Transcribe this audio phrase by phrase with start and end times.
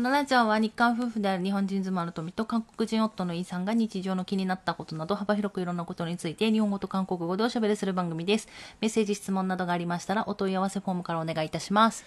[0.00, 8.48] のラジオは日韓夫婦である日本人妻の富と韓国人夫のイさんが日常の気になったことなど幅広くいろんなことについて日本語と韓国語でおしゃべりする番組です。
[8.80, 12.04] メッセージ、質問などがありましたらお問い合わせフォームからお願いいたします。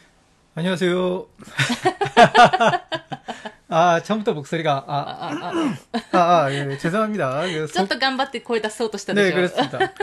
[0.56, 1.26] 안녕하세요.
[3.70, 5.30] 아, 처음부터 목소리가, 아, あ、
[6.12, 7.42] あ、 아, 아, 예, 죄송합니다.
[7.44, 9.36] 그 ちょっ 속- と頑張って声出そうとしたで 네, しょ。
[9.38, 9.94] 그렇습니다.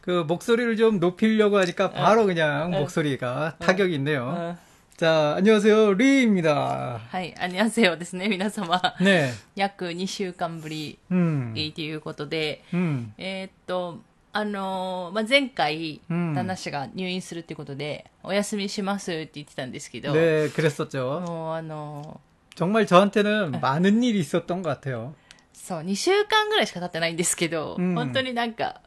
[0.00, 4.56] 그 목소리를 좀 높이려고 하니까 바로 그냥 목소리가 타격이 있네요.
[4.56, 5.94] うん 자, 안녕하세요.
[5.94, 7.00] 리입니다.
[7.10, 8.80] はい、あにゃせよですね、皆様。
[9.00, 9.30] 네.
[9.56, 11.54] 約2週間ぶり 음.
[11.74, 13.12] ということで、 음.
[13.16, 14.00] えーっと、
[14.32, 21.20] あのーまあ、前回、うん旦那氏が入院するっていうことで、お休みしますって言ってたんですけど、 네, 그랬었죠.
[21.20, 22.20] もうあの
[22.54, 25.14] 정말 저한테는 많은 일이 있었던 것 같아요.
[25.54, 28.82] ーそう、2週間ぐらいしか経ってないんですけど、うん本当になんか、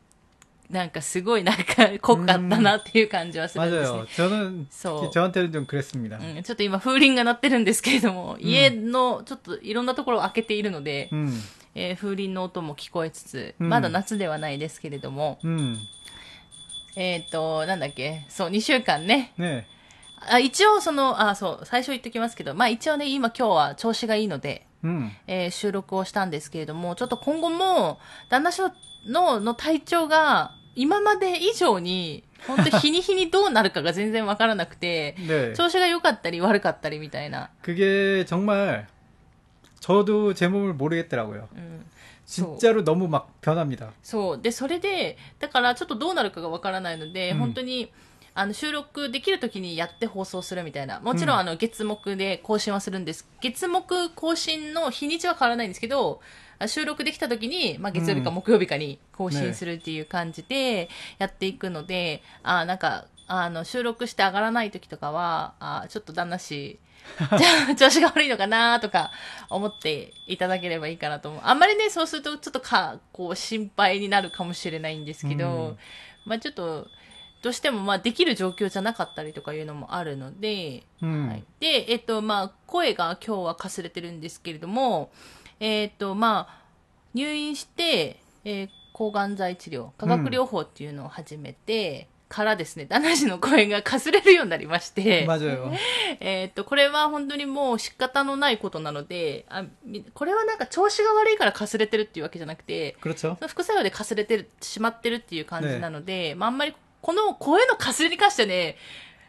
[0.69, 4.05] なんかすごいなんか 濃かったなっていう感じはするんですね 맞아요. 。
[4.07, 6.17] 저는そう 저한테는 좀 그랬습니다.
[6.17, 11.31] うん、ちょっと今風鈴が鳴ってるんですけれども、家のちょっといろんなところを開けているので、 음.
[11.75, 15.75] えー風鈴の音も聞こえつつ、うんまだ夏ではないですけれども、 음.
[16.95, 19.33] えっ、と、なんだっけ、そう、2週間ね。
[19.37, 19.63] 네.
[20.29, 25.09] あ一応その、あ、そう、最初言ってきますけど、まあ一応ね、今今日は調子がいいので、 음.
[25.27, 28.61] えー収録をしたんですけれども、ちょっと今後も、旦那氏
[29.07, 35.55] のの体調が、 今まで以上に、本当日に日にどうなるかが全然わからなくて、 네.
[35.55, 37.49] 調子が良かったり悪かったりみたいな。
[37.61, 38.87] 그게 정말
[39.79, 41.47] 저도 제 몸을 모르겠더라고요.
[41.55, 41.85] うん。
[42.25, 43.91] そう 진짜로 너무 막 변합니다.
[44.01, 44.41] そう。
[44.41, 47.91] で、それで、だからちょっとどうなるかがわからないので、うん本当に、
[48.33, 50.99] あの、収録できる時にやって放送するみたいな。
[51.01, 53.27] もちろん、うんあの、月目で更新はするんです。
[53.41, 53.83] 月目
[54.15, 66.78] 更新の日にちは変わらないんですけど、あ 収録できた時に、まあ、月曜日かうん木曜日かに更新ねするっていう感じでやっていくので、あ、なんか、あの、収録して上がらない時とかは、あ、ちょっと旦那氏、
[67.78, 69.12] 調子が悪いのかなとか
[69.48, 71.42] 思っていただければいいかなと思う。
[71.44, 75.78] あんまりね、そうするとちょっとか、こう心配になるかもしれないんですけど、うん
[76.26, 76.86] まあちょっと、
[77.40, 81.28] どうしてもまあできる状況じゃなかったりとかいうのもあるので、 음.
[81.28, 81.44] はい。
[81.60, 85.10] で、えっと、まあ声が今日はかすれてるんですけれども、
[85.60, 86.57] えっと、まあ
[87.18, 95.24] 入院して、えー、抗がん剤治療、化学療法っていうのを始めて、うん、からですね、旦那氏の声がかすれるようになりまして。
[95.26, 95.72] マジよ。
[96.20, 99.64] えっと、これは本当にもう仕方のないことなので、あ
[100.14, 102.96] これはなんか調子が悪いからかすれてるっていうわけじゃなくて、
[103.48, 108.76] 副作用でかすれてしまってるっていう感じなので、ね、まああんまりこの声のかすれに関してはね、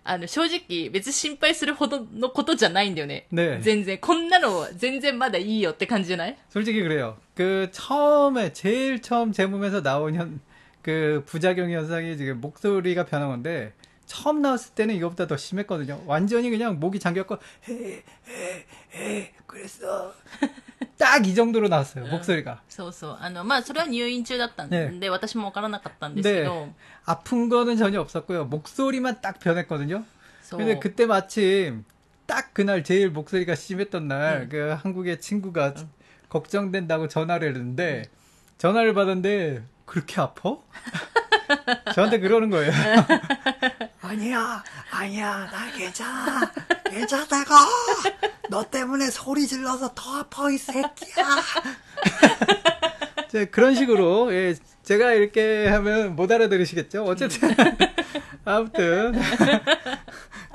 [0.08, 3.26] あの、正直別に心配するほどのことじゃないんだよね。
[3.32, 3.58] 네.
[3.62, 3.96] 全然。
[3.98, 7.16] こんなの全然まだいいよって感じじゃない 솔직히 그래요.
[7.34, 10.40] 그 처음에 제일 처음 제 몸에서 나온 현,
[10.82, 13.72] 그 부작용 현상이 지금 목소리가 변한 건데
[14.06, 16.02] 처음 나왔을 때는 이것보다 더 심했거든요.
[16.06, 20.12] 완전히 그냥 목이 잠겼고 헤헤헤 그랬어.
[20.98, 22.06] 딱 이 정도로 나왔어요.
[22.06, 22.60] 목소리가.
[22.68, 23.16] そうそう。
[23.20, 26.72] あの、まあそれは入院中だったんで、ね私もわからなかったんですけど、 네.
[27.06, 28.44] 아픈 거는 전혀 없었고요.
[28.46, 30.04] 목소리만 딱 변했거든요.
[30.42, 30.58] そう。
[30.58, 31.84] 근데 그때 마침
[32.26, 34.48] 딱 그날 제일 목소리가 심했던 날 응.
[34.48, 35.74] 그 한국의 친구가
[36.28, 38.04] 걱정된다고 전화를 했는데
[38.58, 40.55] 전화를 받았는데 그렇게 아파?
[41.95, 42.71] 저한테 그러는 거예요.
[44.01, 46.51] 아니야, 아니야, 나 괜찮아.
[46.85, 47.55] 괜찮다고.
[48.51, 51.25] 너 때문에 소리 질러서 더 아파, 이 새끼야.
[53.27, 57.05] 이제 그런 식으로 예, 제가 이렇게 하면 못 알아들으시겠죠?
[57.05, 57.55] 어쨌든
[58.45, 59.19] 아무튼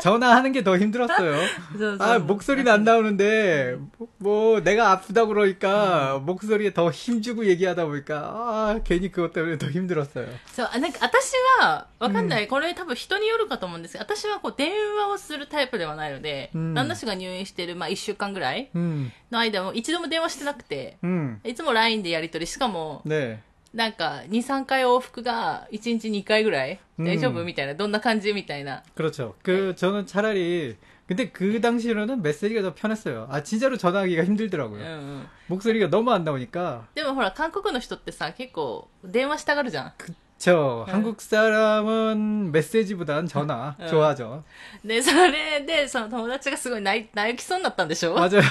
[0.04, 1.36] 전화하는 게 더 힘들었어요.
[1.78, 8.16] そうそう 아 목소리는 안 나오는데 뭐, 뭐 내가 아프다 그러니까 목소리에 더 힘주고 얘기하다 보니까
[8.18, 10.28] 아 괜히 그것 때문에 더 힘들었어요.
[10.54, 23.40] そう、あなんか私は、わかんない、これ多分人によるかと思うんですけど、私はこう電話をするタイプではないので、うん旦那氏が入院してる、まあ一週間ぐらい 음, の間も一度も電話してなくて、 음, いつも LINE でやり取り、しかも、 네,
[23.74, 28.84] なんか2、3回往復が1日2回ぐらいうん大丈夫みたいな、どんな感じみたいな。
[28.96, 29.36] 그렇죠.
[29.44, 30.76] 그 저는 차라리
[31.08, 33.28] 근데 그 당시로는 메시지가 더 편했어요.
[33.32, 34.84] 아 진짜로 전화하기가 うんう 힘들더라고요.
[34.84, 35.28] ん。
[35.48, 39.94] 목소리가 너무 안 나오니까 でもほら、韓国の人ってさ、結構電話したがるじゃん。
[40.40, 40.92] 저 네.
[40.94, 43.88] 한국 사람은 메시지보단 전화 네.
[43.88, 44.44] 좋아하죠.
[44.86, 48.42] で、それで、その友達がすごい泣い泣きそうになったんでしょ 맞아요.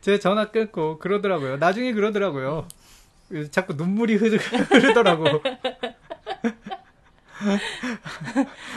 [0.00, 1.56] 제 전화 끊고 그러더라고요.
[1.58, 2.66] 나중에 그러더라고요.
[3.50, 5.40] 자꾸 눈물이 흐르, 흐르더라고.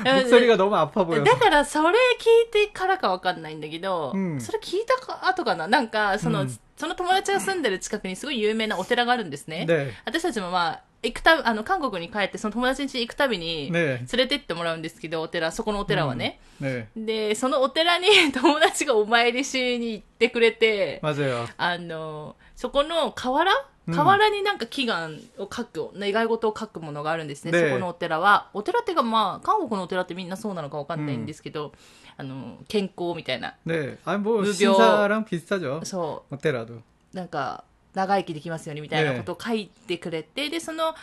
[0.06, 1.24] 목소리가 너무 아파 보여.
[1.24, 9.66] だから、それ聞いてからかわかんないんだけど、うんそれ聞いたか後かななんか、その、うんその友達が住んでる近くにすごい有名なお寺があるんですね。
[9.70, 9.92] 네.
[10.06, 16.40] 私たちもまあ、 行くたあの、韓国に帰って、その友達ん家行くたびに、ね連れてってもらうんですけど、お寺、そこのお寺はね。
[16.60, 16.86] 네.
[16.98, 21.48] で、 そのお寺に友達がお参りしに行ってくれて、 맞아요.
[21.58, 28.49] あの、そこの河原うん 河原になんか祈願を書く、願い事を書くものがあるんですね、そこのお寺は。
[28.53, 31.73] お寺っていうか、まあ、韓国のお寺ってみんなそうなのかわかんないんですけど、
[32.17, 33.55] あの、健康みたいな。
[33.65, 34.77] ね、あ、もう、無病。
[35.85, 36.35] そう。
[36.35, 36.75] お寺と。
[37.13, 37.65] なんか、
[37.95, 40.95] 長生きできますようにみたいなことを書いてくれて、で、その、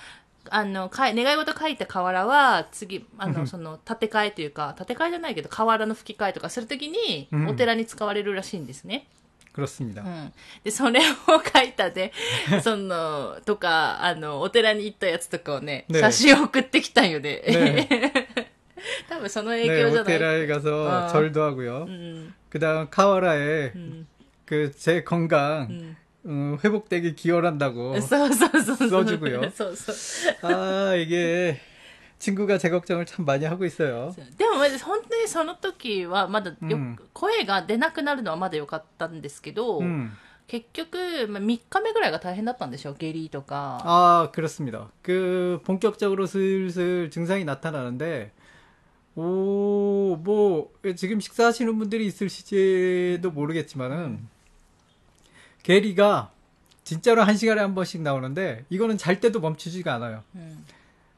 [0.49, 9.07] あの、願い事書いた瓦は、次、あの、その、建て替えというか、建て替えじゃないけど、瓦の吹き替えとかするときに、お寺に使われるらしいんですね。
[9.09, 10.02] うん 그렇습니다.
[10.02, 10.32] うん。
[10.64, 11.04] で、それを
[11.54, 12.12] 書いたで、
[12.62, 17.42] その、とか、あの、お寺に行ったやつとかをね、ね写真を送ってきたんよね。
[17.46, 17.88] ね
[19.08, 20.16] 多分その影 네, 響じゃない。
[20.16, 21.08] 오테라에 가서 어.
[21.08, 21.86] 절도 하고요.
[21.88, 22.34] うん。
[22.48, 24.06] 그다음 카와라에 うん。
[24.46, 25.96] 그 제 건강 うん。
[26.26, 28.00] 음, 회복되기 기원한다고.
[28.00, 28.88] そうそうそうそう。
[29.04, 29.96] 써주고요 そうそう。
[30.42, 31.60] 아 이게
[32.24, 34.14] 친구가 제 걱정을 참 많이 하고 있어요.
[34.36, 40.10] でも、まず本当にその時は、まだよ、うん声が出なくなるのはまだ良かったんですけど、 음.
[40.46, 43.78] 結局、まあ、3日目ぐらいが大変だったんでしょ下痢とか。
[43.84, 44.90] 아 그렇습니다.
[45.00, 48.32] 그 본격적으로 슬슬 증상이 나타나는데
[49.16, 54.26] 오 뭐 지금 식사하시는 분들이 있을지도 모르겠지만은
[55.62, 56.32] 게리가
[56.84, 60.22] 진짜로 한 시간에 한 번씩 나오는데 이거는 잘 때도 멈추지가 않아요.
[60.34, 60.64] うん。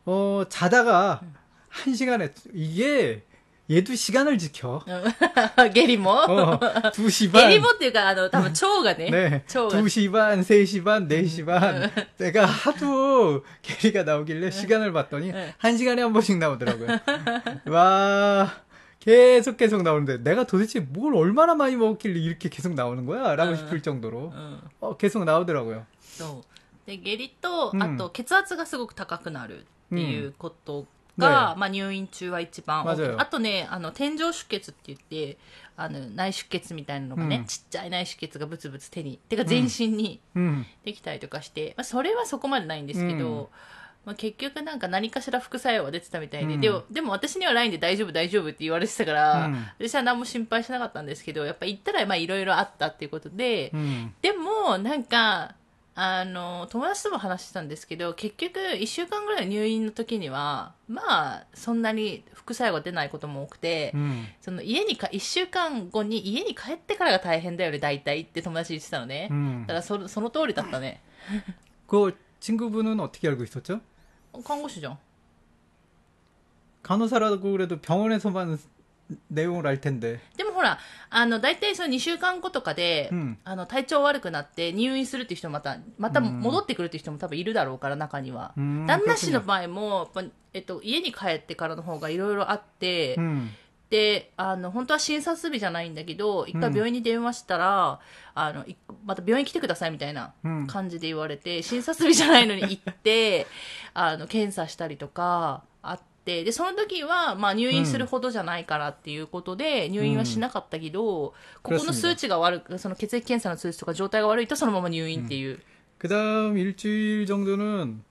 [0.07, 1.21] 어 자다가
[1.69, 3.23] 한 시간에 이게
[3.71, 4.83] 얘도 시간을 지켜.
[4.85, 6.59] 下 痢も、 어,
[6.91, 7.61] 2시 下痢 반.
[7.63, 9.09] もっていうか、あの、多分腸がね。
[9.09, 9.45] 네.
[9.47, 9.81] 腸が。
[9.81, 11.91] 2시 반, 3시 반, 4시 반.
[12.19, 15.55] 내가 하도 게리가 나오길래 시간을 봤더니 네.
[15.57, 16.89] 한 시간에 한 번씩 나오더라고요.
[17.71, 18.53] 와,
[18.99, 23.35] 계속 계속 나오는데 내가 도대체 뭘 얼마나 많이 먹었길래 이렇게 계속 나오는 거야?
[23.37, 23.57] 라고 네.
[23.57, 24.61] 싶을 정도로 うん。
[24.81, 25.87] 어, 계속 나오더라고요.
[26.01, 26.87] そう。
[26.87, 30.86] で、下痢と、うんあと、血圧がすごく高くなる っていうこと
[31.18, 35.38] が、まあ、入院中は一番あとねあの天井出血って言って
[35.76, 40.20] あの内出血みたいなのがね、うん、ちっちゃい内出血がブツブツ手にてか全身に
[40.84, 43.48] できたりとかして、うん、まあ、それはそこまでないんですけど、うん、
[44.06, 53.72] まあ、結局なんか何かしら副作用は出てたみたいで、でもでも私には LINE で大丈夫大丈夫って言われてたから、私は何も心配しなかったんですけどやっぱ行ったらいろいろあったっていうことで、
[54.24, 55.54] でもなんか
[55.97, 61.03] あの、友達とも話してたんですけど、結局、1週間ぐらい入院の時には、ま
[61.35, 64.25] あ、そんなに副作用が出ないことも多くて、 음.
[64.41, 69.29] その家にか、1週間後に家に帰ってからが大変だよね、大体って友達言ってたのね。
[69.31, 69.63] 음.
[69.63, 71.03] だからそ、その通りだったね。
[71.87, 73.81] 그 친구분은 어떻게 알고 있었죠?
[74.45, 74.99] 看護師じゃん。
[76.83, 78.59] 간호사라고 그래도 병원에서만
[79.31, 80.21] 내용을 알 텐데.
[80.37, 80.79] でもほら、
[81.11, 88.53] あの、大体その2週間後とかで、うんあの、体調悪くなって入院するっていう人もまた、またうん戻ってくるっていう人も多分いるだろうから、中には。
[88.57, 89.45] 음, 旦那氏の 그렇군요.
[89.47, 93.51] 場合も、やっぱえっと、家に帰ってからの方がいろいろあって、 음,
[93.91, 98.01] で、あの、本当は診察日じゃないんだけど、一回病院に電話したら、
[98.35, 98.75] あの、い
[99.05, 100.67] また病院来てくださいみたいな 음.
[100.67, 103.47] 感じで言われて、診察日じゃないのに行って、
[103.93, 105.76] あの、検査したりとか、あ
[106.27, 115.61] って、で、その時は、まあ入院するほどじゃないからっていうことで、入院はしなかったけど、ここの数値が悪く、その血液検査の数値とか状態が悪いとそのまま入院っていう。
[115.99, 118.03] 그 다음 일주일 정도는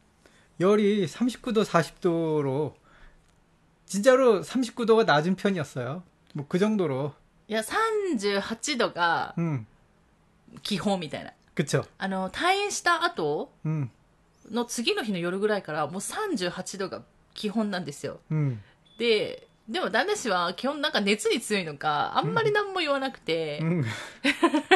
[0.59, 2.73] 열이 39도, 40도로
[3.85, 6.03] 진짜로 39도가 낮은 편이었어요.
[6.33, 7.13] 뭐 그 정도로.
[7.49, 9.65] いや、38度が 음,
[10.63, 11.33] 基本みたいな。
[11.53, 11.83] 그쵸.
[11.97, 13.89] あの、退院した後、 음,
[14.49, 17.01] の次の日の夜ぐらいからもう38度が
[17.36, 18.18] 基本なんですよ。
[18.30, 18.60] うん、
[18.98, 23.84] ででも旦那氏は基本なんか熱に強いのかあんまり何も言わなくて、うん、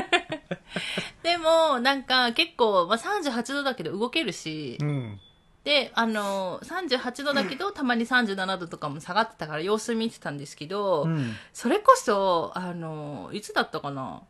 [1.23, 5.21] でもなんか結構、まあ、38度だけど動けるし、うん、
[5.63, 11.07] であの38度だけど たまに37度とかも下がってたから様子見てたんですけど、
[11.53, 14.23] それこそあのいつだったかな？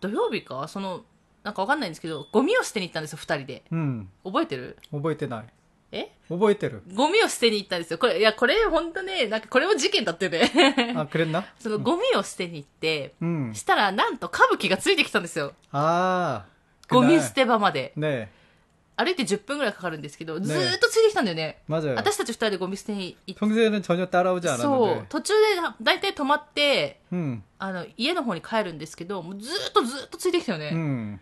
[0.00, 0.68] 土曜日か？
[0.68, 1.04] その
[1.42, 3.62] なんかわかんないんですけどゴミを捨てに行ったんですよ2人で、
[4.24, 4.76] 覚えてる？
[4.92, 5.46] 覚えてない。
[5.92, 6.12] え？
[6.28, 7.98] 覚えてるゴミを捨てに行ったんですよ。
[7.98, 10.50] これ、いや、これ本当ね、なんかこれも事件だってね。
[10.96, 11.44] あ、くれんな？
[11.58, 15.54] そのゴミを捨てに行って、うん、したらなんと歌舞伎がついてきたんですよ。
[15.72, 16.50] ああ。
[16.88, 17.92] ゴミ捨て場まで。
[17.96, 18.32] ね
[18.96, 21.62] 歩いて10分ぐらいかかるんですけど、ずっとついてきたんだよね。
[21.68, 23.46] 私たち2人でゴミ捨てに行って。
[23.46, 24.58] 평소에는전 혀。
[24.58, 25.06] そう。
[25.08, 25.38] 途中で
[25.80, 30.70] だいたい止まって、うん、あの、家の方に帰るんですけど、もうずっとずっとついてきたよね。
[30.74, 31.20] うん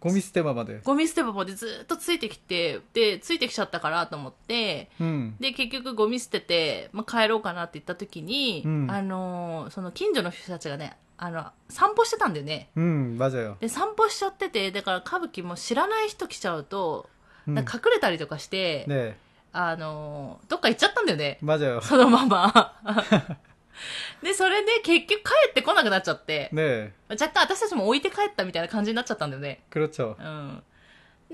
[0.00, 0.80] ゴミ捨て場まで。
[0.82, 12.68] ゴミ捨て場までずっとついてきてでついてきちゃったからと思って、うん、で結局ゴミ捨てて、まあ、帰ろうかなって言った時に、うん、あのその近所の人たちがねあの散歩してたんだよね。
[12.76, 17.08] うんマジよで散歩しちゃっててだから歌舞伎も知らない人来ちゃうと、
[17.46, 19.16] なんか隠れたりとかして、ね、
[19.52, 21.38] あのどっか行っちゃったんだよね。
[21.40, 22.74] マジよそのまま。
[24.21, 29.63] で、それで結局帰ってこなくなっちゃって、 네, 若干私たちも置いて帰ったみたいな感じになっちゃったんだよね。
[29.71, 30.15] 그렇죠.
[30.19, 30.63] うん。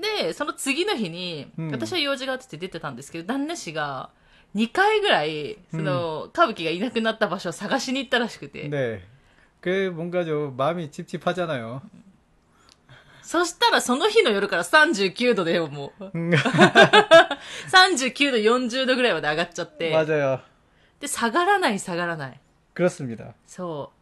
[0.00, 4.10] で、その次の日に、うん私は用事があって出てたんですけど、旦那氏が
[4.54, 9.00] 2回ぐらい、その、歌舞伎がいなくなった場所を探しに行ったらしくて、 네.
[9.60, 11.82] 그 뭔가 좀 마음이 찝찝하잖아요.
[13.22, 16.30] そしたらその日の夜から39度でもう、 음,
[17.70, 20.40] 39度、40度ぐらいまで上がっちゃって、 맞아요.
[21.02, 22.40] で、下がらない下がらない。
[22.74, 23.34] 그렇습니다.
[23.46, 23.92] そ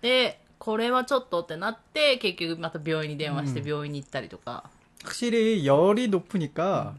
[0.00, 0.02] う。
[0.02, 4.70] で、これはちょっとってなって、結局また病院に電話してうん病院に行ったりとか。
[5.04, 6.96] 확실히 열이 높으니까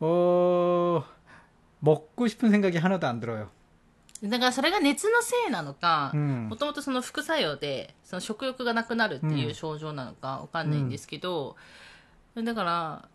[0.00, 1.04] 어
[1.80, 3.48] 먹고 싶은 생각이 하나도 안 들어요.
[4.22, 6.48] だからそれが熱のせいなのか、 음.
[6.48, 11.56] もともとその副作用で、その食欲がなくなるっていう症状なのかわかんないんですけど、
[12.36, 13.08] だから、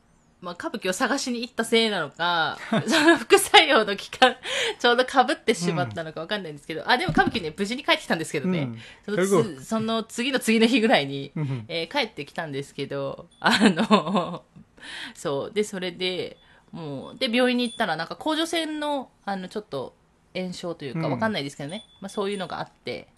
[0.45, 4.37] まあ、歌舞伎を探しに行ったせいなのか、 その副作用の期間、
[4.79, 8.69] ちょうど被ってしまったのかわかんないんですけど、あ、でも歌舞伎ね、無事に帰ってきたんですけどね、
[9.09, 11.65] うんそのその次の次の日ぐらいに、 음.
[11.69, 14.45] えー帰ってきたんですけど、あの、
[15.15, 15.53] そう。
[15.53, 16.37] で、それで、
[16.73, 19.95] もう、で、病院に行ったら、なんか、甲状腺の、あの、ちょっと、
[20.35, 21.85] 炎症というか、うんわかんないですけどね。
[22.01, 23.09] まあ、そういうのがあって、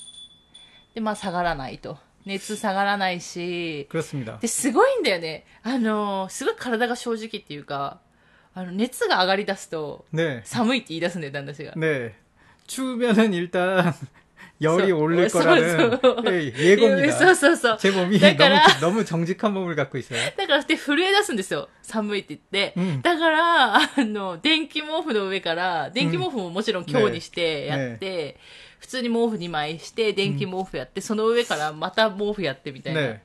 [0.95, 1.99] で、まあ、下がらないと。
[2.26, 4.38] 熱下がらないし、 그렇습니다.
[4.40, 5.46] で、すごいんだよね。
[5.64, 8.00] あの、すごい体が正直っていうか、
[8.54, 10.42] あの、熱が上がり出すと、 네.
[10.44, 11.74] 寒いって言い出すんだよ、旦那氏が。
[11.74, 12.14] 네.
[12.68, 13.94] 추우면은 일단
[14.62, 17.36] 열이 소- 오를 소- 거라는 소- 예, そう 예고입니다.
[17.36, 17.78] そうそう。
[17.80, 20.20] 제 몸이 だから 너무, 너무 정직한 몸을 갖고 있어요.
[20.38, 21.70] だからって震え出すんですよ。
[21.82, 22.74] 寒いって言って。
[22.78, 28.38] うんだ から、あの、電気毛布の上から、電気毛布ももちろん強にしてやって、
[28.80, 33.20] 普通に毛布2枚して、電気毛布やって、その上からまた毛布やってみたいな 네.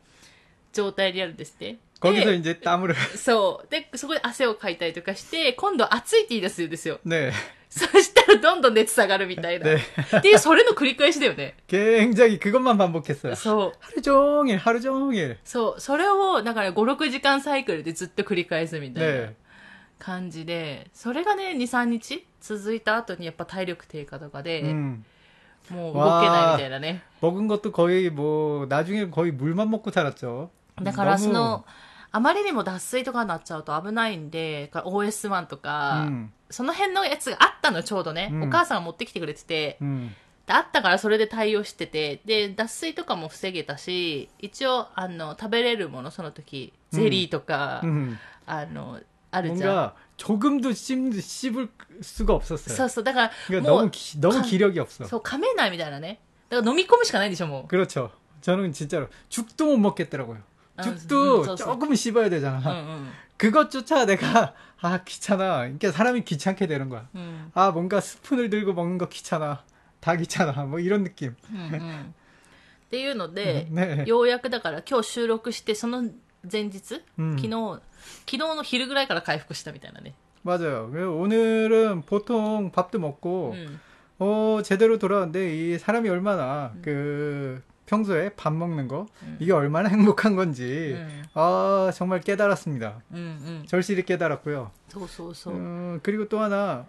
[0.72, 1.76] 状態でやるんですって。
[2.00, 3.70] 거기서 で 이제 땀을 そう。
[3.70, 7.00] で、そこで汗をかいたりとかして、今度暑いって言い出すんですよ。
[7.06, 7.32] 네.
[7.70, 9.66] そしたらどんどん熱下がるみたいな。
[9.66, 9.82] ね
[10.18, 11.54] っていう、それの繰り返しだよね。
[11.66, 13.34] 굉장히 그것만 반복했어요.
[13.34, 13.78] そう。
[13.80, 15.38] 하루 종일 하루 종일.
[15.44, 15.80] そう。
[15.80, 19.12] それを、だから5、6時間サイクルでずっと繰り返すみたいな。
[19.28, 19.34] 네.
[19.98, 25.04] 感じで、それがね、2、3日続いた後にやっぱ体力低下とかで、 음.
[25.70, 27.02] もう動けないみたいなね。
[27.20, 30.50] 먹은 것도 거의 뭐 나중에 거의 물만 먹고 살았죠.
[30.82, 31.64] だから 너무- その、
[32.12, 36.28] あまりにも脱水とかになっちゃうと危ないんで、だから OS1 とか、 음.
[36.50, 38.28] その辺のやつがあったの、ちょうどね。
[38.32, 40.10] うんお母さんが持ってきてくれてて、 음.
[40.46, 48.16] であったからそれで対応してて、で、脱水とかも防げたし、一応、あの、食べれるもの、その時、ゼリーとか、 음.
[48.46, 49.00] あの、
[49.32, 49.92] あるじゃん。
[50.20, 51.68] 뭔가 조금도 씹, 씹을
[52.02, 52.74] 수가 없었어요.
[52.74, 55.04] そうそう、だから、 그러니까 も 너무 う、 기, 너무 가- 기력이 없어.
[55.06, 56.20] そう、噛めないみたいなね。
[56.48, 57.68] だから飲み込むしかないんでしょ、もう。
[57.68, 58.10] 그렇죠.
[58.42, 60.38] 저는 진짜로 죽도 못 먹겠더라고요.
[60.76, 62.58] 아, 죽도 음, 저- 저- 조금 씹어야 うん 되잖아.
[62.58, 63.08] うん。
[63.36, 65.58] 그것조차 내가 아 귀찮아.
[65.58, 67.08] 그러니까 사람이 귀찮게 되는 거야.
[67.14, 67.50] うん。
[67.54, 69.64] 아 뭔가 스푼을 들고 먹는 거 귀찮아.
[70.00, 70.52] 다 귀찮아.
[70.64, 71.34] 뭐 이런 느낌.
[71.52, 72.14] うんうん
[72.86, 76.04] っていうので、ねようやくだから今日収録して、その
[76.50, 77.80] 前日、うん昨日、
[78.20, 80.14] 昨日の昼ぐらいから回復したみたいなね。
[80.44, 80.88] 맞아요.
[80.92, 83.80] 그래서 오늘은 보통 밥도 う 먹고 ん。
[84.18, 89.06] 어 제대로 돌아왔는데 이 사람이 얼마나 그 평소에 밥 먹는 거
[89.38, 91.24] 이게 얼마나 행복한 う 건지 ん。
[91.34, 93.02] 아 정말 깨달았습니다.
[93.12, 93.66] うんうん。
[93.66, 94.70] 절실히 깨달았고요.
[94.88, 95.54] そうそうそう。
[95.54, 96.86] 음, 그리고 또 하나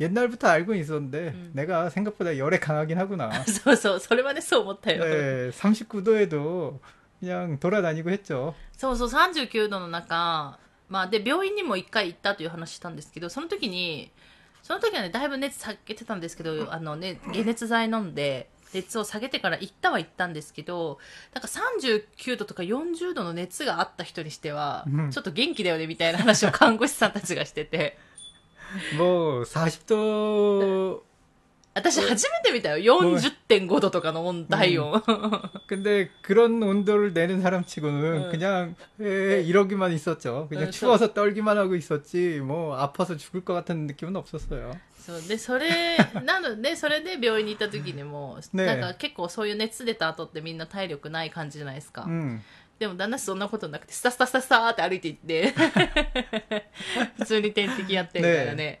[0.00, 1.50] 옛날부터 알고 있었는데 음.
[1.54, 3.30] 내가 생각보다 열에 강하긴 하구나.
[3.44, 5.02] そうそう、それはね、そう思ったよ。
[5.04, 6.78] 네, 39도에도
[7.20, 8.54] 그냥 돌아다니고 했죠.
[8.76, 14.10] そうそう、39度の中、まあ、で、病院にも一回行ったという話したんですけど、その時に、
[14.62, 20.98] その時はね、だいぶ熱下げてたんですけど、あのね、解熱剤飲んで、熱を下げてから行ったは行ったんですけど、
[21.34, 27.98] なんか39度とか40度の熱があった人にしては、うんちょっと元気だよねみたいな話を看護師さんたちがしてて、
[28.96, 31.02] 뭐 40도
[31.76, 33.00] 私初めて見たよ。
[33.00, 35.00] 40.5度とかの温体温。
[35.66, 38.30] 근데 그런 온도를 내는 사람치고는 응.
[38.30, 40.48] 그냥 에, 이러기만 있었죠.
[40.50, 44.78] 그냥 응, 추워서 떨기만 하고 있었지 뭐 아파서 죽을 것 같은 느낌은 없었어요.
[45.00, 52.02] そうで、それ、なので、それで病院に行った時にも、ねえなんか結構そういう熱出た後ってみんな体力ない感じじゃないですか。
[52.06, 52.40] 음.
[52.78, 55.54] でも旦那氏そんなことなくて、スタスタスタスターって歩いていって、
[57.18, 58.80] 普通に点滴やってみたいなね、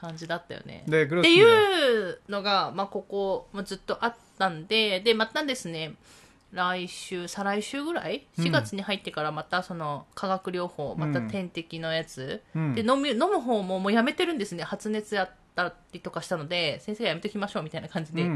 [0.00, 0.84] 感じだったよね。
[0.86, 0.90] っ
[1.22, 5.94] ていうのが、まあ、ここ、まあ、ずっとあったんで、で、またですね、
[6.54, 12.42] 来週、再来週ぐらい ?4 月に入ってからまたその化学療法、また点滴のやつ。
[12.54, 14.62] うん、で飲み、飲む方ももうやめてるんですね。
[14.62, 18.30] 発熱やったりとかしたので、先生がやめときましょうみたいな感じで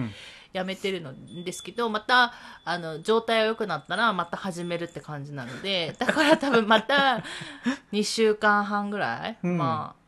[0.53, 2.33] やめてるんですけど、また、
[2.65, 7.23] あの、状態が良くなったらまた始めるって感じなので、だから多分また
[7.93, 10.08] 2週間半ぐらい、うん、まあ、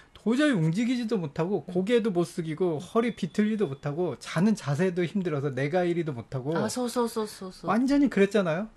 [0.23, 6.55] 도저히 움직이지도 못하고 고개도 못 숙이고 허리 비틀리도 못하고 자는 자세도 힘들어서 내가 이리도 못하고
[6.57, 7.67] 아, 소소소소소.
[7.67, 8.69] 완전히 그랬잖아요.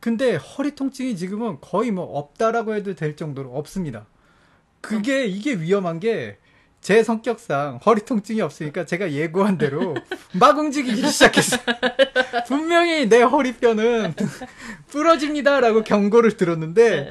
[0.00, 4.06] 근데 허리 통증이 지금은 거의 뭐 없다라고 해도 될 정도로 없습니다.
[4.80, 6.38] 그게 이게 위험한 게
[6.86, 9.96] 제 성격상 허리 통증이 없으니까 제가 예고한 대로
[10.38, 11.60] 막 움직이기 시작했어요.
[12.46, 14.14] 분명히 내 허리뼈는
[14.86, 17.10] 부러집니다라고 경고를 들었는데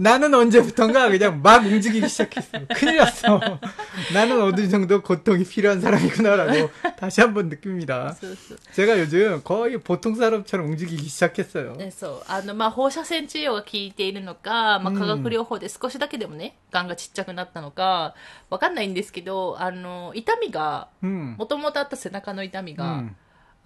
[0.00, 2.58] 나는 언제부턴가 그냥 막 움직이기 시작했어.
[2.74, 3.40] 큰일 났어.
[4.12, 8.12] 나는 어느 정도 고통이 필요한 사람이구나라고 다시 한번 느낍니다.
[8.12, 11.76] そうそう 제가 요즘 거의 보통 사람처럼 움직이기 시작했어요.
[11.78, 12.22] ねそう。
[12.28, 18.14] あの、まあ、放射線治療が効いているのか、まあ、うん化学療法で少しだけでもね、癌がちっちゃくなったのか、
[18.50, 21.36] わかんないんですけど、あの、痛みが、 음.
[21.38, 23.16] もともとあった背中の痛みが、 음.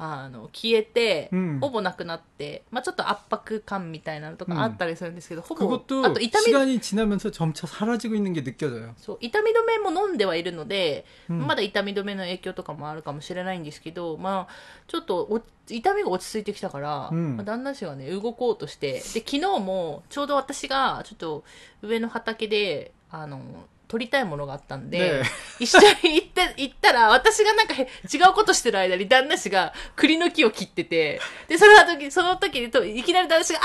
[0.02, 8.94] あの、消えて、うんほぼなくなって、まあ、ちょっと圧迫感みたいなのとかあったりするんですけど、ほぼ、あ 그것도 と痛み、 시간이 지나면서 점차 사라지고 있는 게 느껴져요.
[8.96, 14.54] そう、痛み止めも飲んではいるので、うんまだ痛み止めの影響とかもあるかもしれないんですけど、まあ、
[14.86, 21.44] ちょっとお痛みが落ち着いてきたから、うんまあ旦那氏がね、動こうとして、で、昨日も、ちょうど私が、ちょっと、
[21.82, 23.40] 上の畑で、あの、
[23.87, 25.23] 取りたいものがあったんで、ねえ。
[25.59, 33.63] 一緒に行って、行ったら、私がなんかへ違うことしてる間に旦那氏が栗の木を切ってて、で、その時、その時にと、いきなり旦那氏が、あ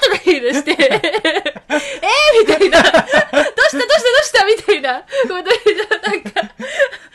[0.00, 0.90] ーとか言い出して、 えー
[2.40, 3.84] みたいな、どうしたどうしたど
[4.20, 5.00] うしたみたいな。
[5.00, 5.50] ことで、
[6.02, 6.30] なんか、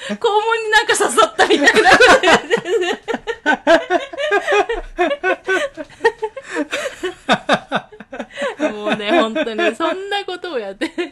[0.09, 1.91] 肛門になんか刺さったみたいな。
[1.91, 2.35] ことで。
[8.71, 10.87] もうね、本当に、そんなことをやって。
[10.95, 11.11] でも、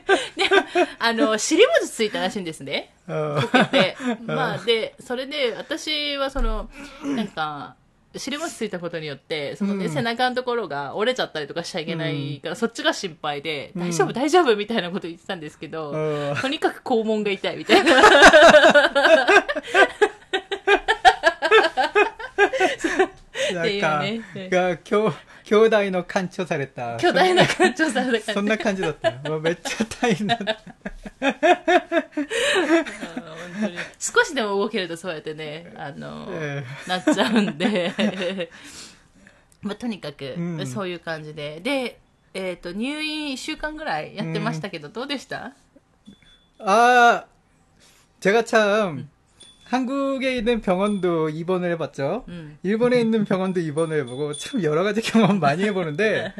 [0.99, 2.91] あの、尻文字ついたらしいんですね。
[3.07, 3.37] 어.
[3.37, 3.97] 溶けて。
[4.25, 6.69] まあ、で、それで、私はその、
[7.03, 7.75] なんか、
[8.15, 16.39] 尻文字ついたことによって、そのね、うん背中のところが折れちゃったりとかしちゃいけないから、そっちが心配で、うん大丈夫、大丈夫みたいなこと言ってたんですけど、 어.
[16.39, 17.91] とにかく肛門が痛いみたいな。
[23.52, 24.18] っていう 약간 ね。
[24.34, 25.12] ね 그러니까 교
[25.46, 26.98] 교다이노 칸초 사랬다.
[26.98, 28.50] 巨大な感情された感じ。
[28.50, 29.10] 선나 칸지였다.
[29.24, 30.36] 뭐 매차 타이는
[31.20, 31.36] うん
[33.58, 36.64] 本当に少しでも動けるとそうやってね、あの、 예.
[36.86, 38.50] なっちゃうんで、
[39.62, 41.60] まあ、とにかく、うんそういう感じで。
[41.60, 41.98] で、
[42.34, 45.52] えっ、と、入院1週間ぐらいやってましたけど、どうでした
[46.60, 47.24] 아
[48.20, 49.08] 제가 참
[49.64, 52.24] 한국에 있는 병원도 입원을 해봤죠.
[52.26, 52.58] うん。
[52.62, 56.32] 일본에 있는 병원도 입원을 해보고 참 여러 가지 경험 많이 해보는데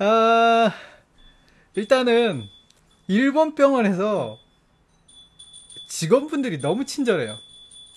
[0.00, 0.72] 아
[1.74, 2.42] 일단은
[3.08, 4.38] 일본 병원에서
[5.88, 7.38] 직원분들이 너무 친절해요.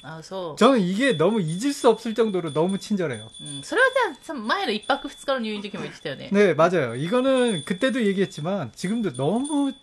[0.02, 0.56] あ、そう。
[0.56, 3.28] 저는 이게 너무 잊을 수 없을 정도로 너무 친절해요.
[3.42, 3.88] うん、それは
[4.22, 6.30] じゃあ、前の1泊2日の入院の時も言ってたよね。
[6.32, 6.96] 네, 맞아요.
[6.96, 9.74] 이거는 그때도 얘기했지만 지금도 너무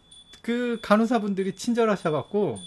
[0.41, 2.59] 그 간호사분들이 친절하셔갖고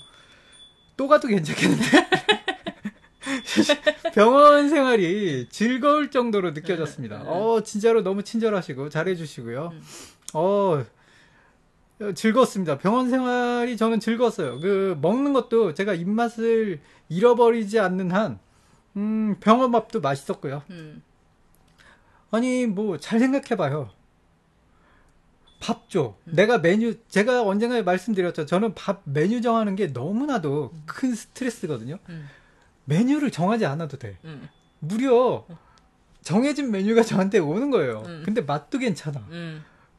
[0.96, 1.84] 또 가도 괜찮겠는데?
[4.14, 7.22] 병원 생활이 즐거울 정도로 느껴졌습니다.
[7.22, 9.70] 어, 진짜로 너무 친절하시고 잘해주시고요.
[9.72, 9.82] 음.
[10.34, 10.84] 어,
[12.14, 12.78] 즐거웠습니다.
[12.78, 14.60] 병원 생활이 저는 즐거웠어요.
[14.60, 18.38] 그 먹는 것도 제가 입맛을 잃어버리지 않는 한
[18.96, 20.62] 음, 병원 밥도 맛있었고요.
[20.70, 21.02] うん。
[22.30, 23.90] 아니 뭐 잘 생각해봐요.
[25.64, 26.14] 밥 줘.
[26.24, 28.44] 내가 메뉴, 제가 언젠가 말씀드렸죠.
[28.44, 31.96] 저는 밥 메뉴 정하는 게 너무나도 큰 스트레스거든요.
[32.10, 32.28] 음.
[32.84, 34.18] 메뉴를 정하지 않아도 돼.
[34.24, 34.46] 음.
[34.80, 35.46] 무려
[36.20, 38.02] 정해진 메뉴가 저한테 오는 거예요.
[38.06, 38.22] 음.
[38.26, 39.26] 근데 맛도 괜찮아.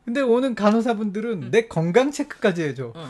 [0.06, 2.94] 근데 오는 간호사분들은 내 건강 체크까지 해줘.
[2.94, 3.10] 어.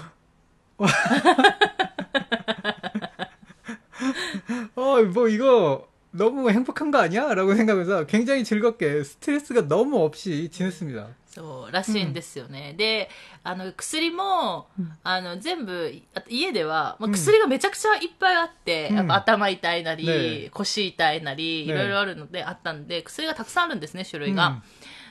[4.76, 7.34] 어, 뭐 이거 너무 행복한 거 아니야?
[7.34, 11.10] 라고 생각해서 굉장히 즐겁게 스트레스가 너무 없이 지냈습니다.
[11.36, 12.74] そう、らしいんですよね。
[12.78, 13.10] で、
[13.44, 14.70] あの、薬も、
[15.04, 18.96] あの、全部、あ家では、まあうん薬がめちゃくちゃいっぱいあって、うん。
[18.96, 24.62] やっぱ頭痛いなり、ね腰痛いなり、ねいろいろあるので、あったんで、薬がたくさんあるんですね、種類が。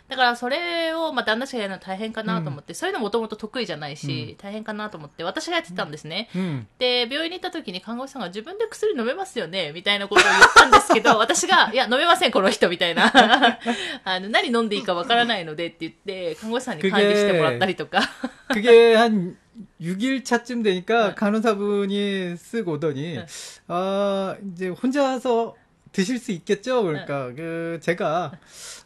[0.07, 6.29] だからそれを、まあ、旦那氏がやるの大変かなと思って、そういうのもともと得意じゃないし、大変かなと思って、私がやってたんですね。
[6.35, 6.67] うん。
[6.79, 13.11] で、病院に行った時に看護師さんが自分で薬飲めますよねみたいなことを言ったんですけど、 私が、いや、飲めません、この人、みたいな。
[14.03, 18.01] あの、何飲んでいいかわからないのでって言って、看護師さんに管理してもらったりとか。
[18.49, 19.37] 그게 한
[19.81, 21.15] 6일 차쯤 되니까 네.
[21.15, 23.25] 간호사분이 쓰고 오더니 네.
[23.67, 25.55] 아 이제 혼자서
[25.91, 27.35] 드실 수 있겠죠 그러니까 네.
[27.35, 28.31] 그 제가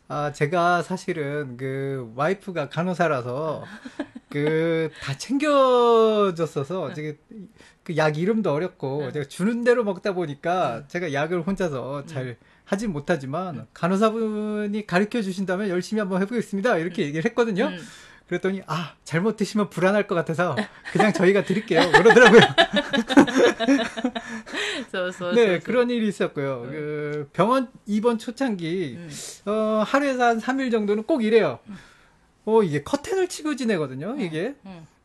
[0.09, 3.65] 아 제가 사실은 그 와이프가 간호사라서
[4.31, 5.19] 그다 네.
[5.19, 7.19] 챙겨줬어서 제가
[7.83, 9.13] 그약 이름도 어렵고 네.
[9.13, 16.01] 제가 주는 대로 먹다 보니까 제가 약을 혼자서 잘 하진 못하지만 간호사분이 가르쳐 주신다면 열심히
[16.01, 17.71] 한번 해보겠습니다 이렇게 얘기를 했거든요.
[18.29, 20.55] 그랬더니 아 잘못 드시면 불안할 것 같아서
[20.93, 22.41] 그냥 저희가 드릴게요 그러더라고요.
[25.35, 26.67] 네 그런 일이 있었고요.
[26.69, 28.99] 그 병원 입원 초창기
[29.47, 31.59] 어, 하루에 한 3일 정도는 꼭 이래요.
[32.45, 34.17] 어 이게 커튼을 치고 지내거든요.
[34.19, 34.55] 이게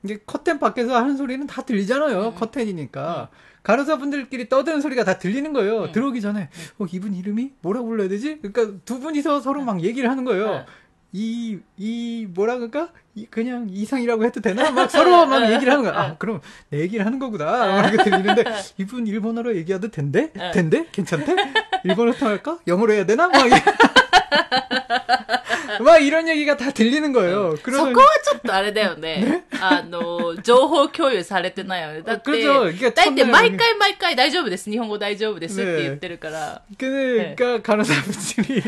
[0.04, 2.34] 이게 커튼 밖에서 하는 소리는 다 들리잖아요.
[2.34, 3.30] 커튼이니까.
[3.64, 5.84] 간호사분들끼리 떠드는 소리가 다 들리는 거예요.
[5.84, 5.92] 응.
[5.94, 6.86] 들어오기 전에 응.
[6.86, 8.40] 어, 이분 이름이 뭐라고 불러야 되지?
[8.42, 10.66] 그러니까 두 분이서 서로 막 얘기를 하는 거예요.
[11.14, 11.20] 네.
[11.20, 12.90] 이, 이, 뭐라 그럴까?
[13.16, 14.72] 이, 그냥 이상이라고 해도 되나?
[14.72, 15.94] 막 서로 막 얘기를 하는 거야.
[16.00, 17.46] 아, 그럼 내 얘기를 하는 거구나.
[17.82, 18.44] 막 이렇게 들리는데,
[18.78, 20.32] 이분 일본어로 얘기해도 된대?
[20.34, 20.52] 네.
[20.52, 20.88] 된대?
[20.92, 21.36] 괜찮대?
[21.84, 22.60] 일본어 통할까?
[22.68, 23.28] 영어로 해야 되나?
[23.28, 23.52] 막, 이-
[25.83, 27.57] 막 이런 얘기가 다 들리는 거예요.
[27.57, 29.45] そ 그러면 こはちょっとあれだよね。
[29.61, 32.03] あの、情報共有されてないよね。
[32.03, 32.69] だって、 그렇죠.
[32.71, 34.71] 이게 だって 첫날 毎回毎回大丈夫です。
[34.71, 36.63] 日本語大丈夫ですって言ってるから。
[36.79, 38.63] 그, 그러니까 간호사분들이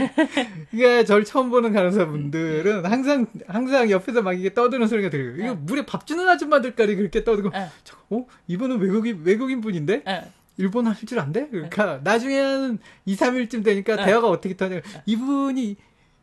[0.73, 5.35] 이게 저를 처음 보는 간호사분들은 항상 항상 옆에서 막 이게 떠드는 소리가 들려요.
[5.37, 5.59] 이거 네.
[5.61, 7.66] 물에 밥 주는 아줌마들까지 그렇게 떠들고, 네.
[7.85, 10.40] 저, 어 이분은 외국인 외국인 분인데 うん。
[10.57, 11.49] 일본어 할 줄 안돼?
[11.51, 14.05] 그러니까 나중에는 2, 3일쯤 되니까 네.
[14.05, 14.81] 대화가 어떻게 터냐?
[15.07, 15.77] 이분이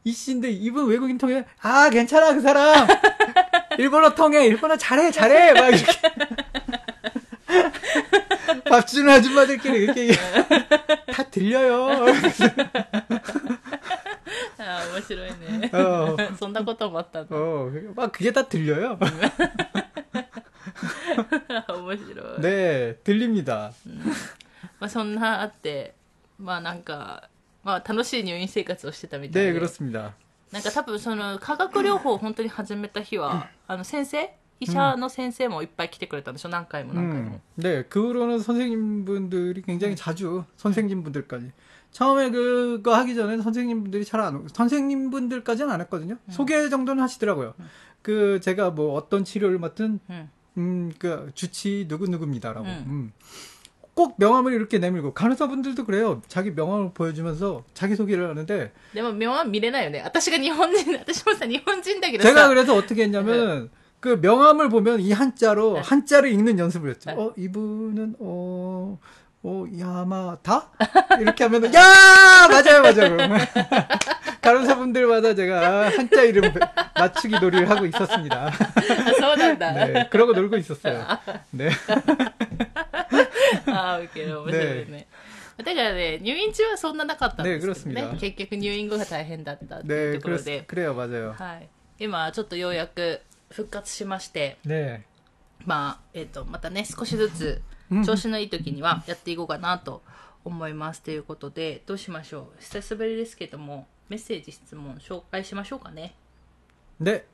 [0.03, 1.45] 이씨인데 이분 외국인 통해?
[1.61, 2.87] 아 괜찮아 그 사람
[3.77, 5.85] 일본어 통해 일본어 잘해 잘해 막 이렇게
[8.69, 10.17] 밥 주는 아줌마들끼리 이렇게 얘기-
[11.13, 12.05] 다 들려요.
[14.59, 15.69] あー面白いね。
[15.73, 17.35] 어, そんなこともあったんだ。
[17.35, 18.97] 어, 막 그게 다 들려요.
[21.69, 22.41] 面白い。
[22.41, 23.71] 네, 들립니다.
[24.79, 25.95] まあそんなあって、
[26.37, 27.29] まあなんか、
[27.63, 29.59] まあ楽しい入院生活をしてたみたい 네, で。
[29.59, 30.13] 그렇습니다.
[30.51, 34.29] なんか多分その化学療法を本当に始めた日は、あの先生
[34.61, 37.41] 医者の先生もいっぱい来てくれたんでしょ何回も何回も 음, 。
[37.57, 41.51] 네, 그 후로는 선생님분들이 굉장히 자주 선생님분들까지
[41.91, 46.17] 처음에 그거 하기 전에 선생님분들이 잘 안, 오- 선생님분들까지는 안 했거든요.
[46.29, 47.53] 소개 정도는 하시더라고요.
[48.01, 50.29] 그 제가 뭐 어떤 치료를 맡은 うん。
[50.57, 52.65] 음, 그 주치 누구 누구입니다라고.
[52.65, 52.83] 음.
[52.87, 53.13] 음.
[53.94, 56.22] 꼭 명함을 이렇게 내밀고 간호사분들도 그래요.
[56.26, 59.90] 자기 명함을 보여주면서 자기 소개를 하는데 내 명함 미래나요.
[59.90, 60.00] 네.
[60.00, 66.32] 아타시가 일본인, 아타시모사 일본인데 그래서 제가 그래서 어떻게 했냐면 그 명함을 보면 이 한자로 한자를
[66.32, 67.10] 읽는 연습을 했죠.
[67.10, 68.98] 어 이분은 어
[69.43, 70.71] 어, 야마다?
[71.21, 71.81] 이렇게 하면은, 야!
[72.49, 73.15] 맞아요, 맞아요.
[73.15, 73.39] 그러면
[74.41, 76.51] 간호사분들마다 제가 한자 이름
[76.95, 78.47] 맞추기 놀이를 하고 있었습니다.
[78.47, 78.51] あ
[79.19, 79.71] そうなんだ。
[79.85, 81.05] 네, 그러고 놀고 있었어요.
[81.51, 81.69] 네.
[83.67, 85.07] ああ、ウケる、面白いね。
[85.57, 88.01] だからね、入院中はそんななかったんですけどね。
[88.01, 90.61] ね그렇습니다 結局入院後が大変だったってい 네, うところ 그렇, で。
[90.67, 91.33] 그래요, 맞아요.
[91.37, 91.69] はい。
[91.99, 93.21] 今、ちょっとようやく
[93.51, 95.01] 復活しまして、 네.
[95.65, 100.02] まあ、えっ、と、またね、少しずつうん 調子のいい時にはやっていこうかなと
[100.44, 101.02] 思います。
[101.02, 102.60] ということで、どうしましょう？
[102.60, 106.14] 久しぶりですけども、メッセージ、質問、紹介しましょうかね。
[107.00, 107.26] で、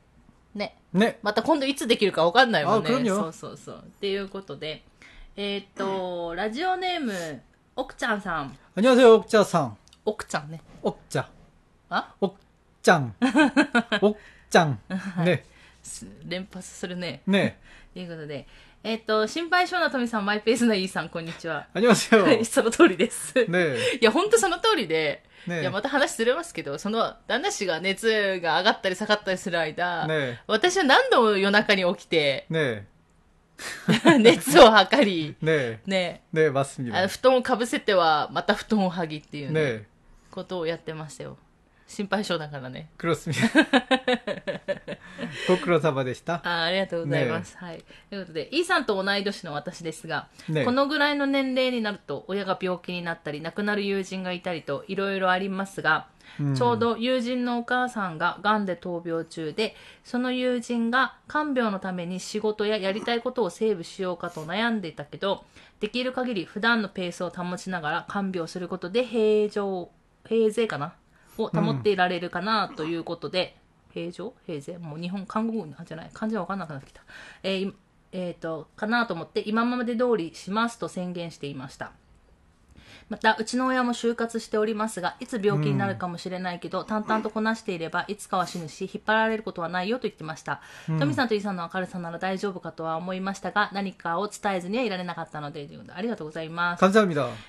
[0.54, 0.76] ね。
[0.92, 1.18] ね。
[1.22, 2.88] また今度いつできるか分かんないもんね。
[3.08, 3.84] そうそうそう。
[3.86, 4.82] っていうことで、
[5.36, 7.42] えー、っと、ラジオネーム、
[7.76, 8.56] 奥ちゃんさん。
[8.74, 9.76] こんにちす、奥ちゃんさん。
[10.04, 10.60] 奥ちゃんね。
[10.82, 11.26] 奥ちゃん。
[11.90, 12.14] あ？
[12.20, 12.40] 奥
[12.82, 13.14] ちゃん。
[14.02, 14.18] 奥
[14.50, 14.80] ちゃん。
[15.24, 15.44] ね。
[16.26, 17.22] 連発するね。
[17.26, 17.58] ね。
[17.94, 18.46] と いうことで、
[18.84, 21.66] えっ、と、心配性な富さん、マイペースないいさん、こんにちは。
[21.74, 22.24] ありますよ。
[22.44, 23.34] その通りです。
[23.48, 32.86] ね いや、本当とその通りで、ね、いや、また話ずれますけど、その、旦那氏が熱が上がったり下がったりする間、ね、私は何度も夜中に起きて、ね
[34.20, 36.52] 熱を測り、ねねね
[36.96, 39.86] あ布団をかぶせては、また布団を剥ぎっていうね、ね
[40.30, 41.36] ことをやってましたよ。
[41.88, 42.90] 心配性だからね。
[42.98, 43.34] クロスミ
[45.48, 46.34] ご苦労様でした。
[46.44, 47.82] あありがとうございます、はい。
[48.10, 56.08] ということで、E さんと同い年の私ですが、ねこのぐらいの年齢になると、親が病気になったり、亡くなる友人がいたりと、いろいろありますが、
[56.42, 59.74] んちょうど友人のお母さんが癌で闘病中で、
[60.04, 65.44] その友人が看病のために仕事ややりたいことをセーブしようかと悩んでいたけど、
[65.80, 69.88] できる限り普段のペースを保ちながら看病することで平常、
[70.26, 70.92] 平勢かな
[71.38, 73.56] を保っていられるかなということで、
[73.92, 74.34] 平常？
[74.46, 77.02] 平然もう日本、韓国あじゃない、漢字はわかんなくなってきた。
[77.42, 77.74] えー
[78.12, 81.92] えーと、かなと思って、今まで通りしますと宣言していました。
[83.08, 96.80] またうちの親も就活しておりますがいつ病気になるかもしれないけど、うん、淡々とこなしていればいつかは死ぬし引っ張られることはないよと言ってました、うん、トミさんとイさんの明るさなら大丈夫かとは思いましたが何かを伝えずにはいられなかったのでありがとうございます。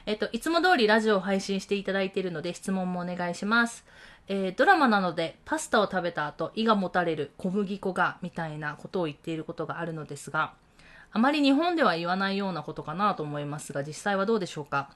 [0.06, 3.86] えっと、いつも通りラジオを配信していただいているので質問もお願いします。
[4.28, 10.54] えー、ドラマなのでパスタを食べた後胃がもたれる小麦粉がみたいなことを言っていることがあるのですが
[11.12, 14.92] あまり日本では言わないようなことかなと思いますが実際はどうでしょうか？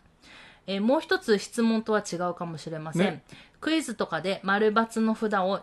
[0.67, 3.02] えー、もう一つ質問とは違うかもしれません。
[3.02, 3.23] ね、
[3.60, 5.62] クイズとかで丸×の札を、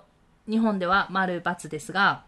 [0.48, 2.24] 日本では丸×ですが、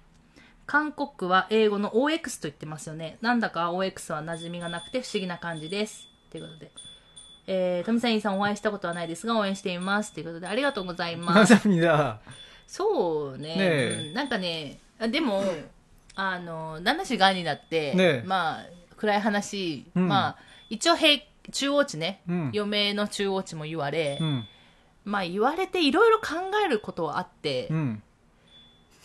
[0.66, 3.18] 韓国は英語の OX と言ってますよね。
[3.20, 6.06] なんだか OX は馴染みがなくて不思議な感じです。
[6.30, 6.70] ということで。
[7.46, 10.12] えー、タミサインさんお会いしたことはないですが応援しています。
[10.12, 11.54] ということで、ありがとうございます。
[12.66, 14.78] そうね、ねうん、なんかね、
[15.10, 15.44] でも、
[16.14, 20.36] あの、旦那氏がんになって、ね、まあ、暗い話、うん、まあ、
[20.70, 24.43] 一応平中央値ね、うん余命の中央値も言われ、 음,
[25.05, 28.01] まあ言われていろいろ考えることはあって、 음.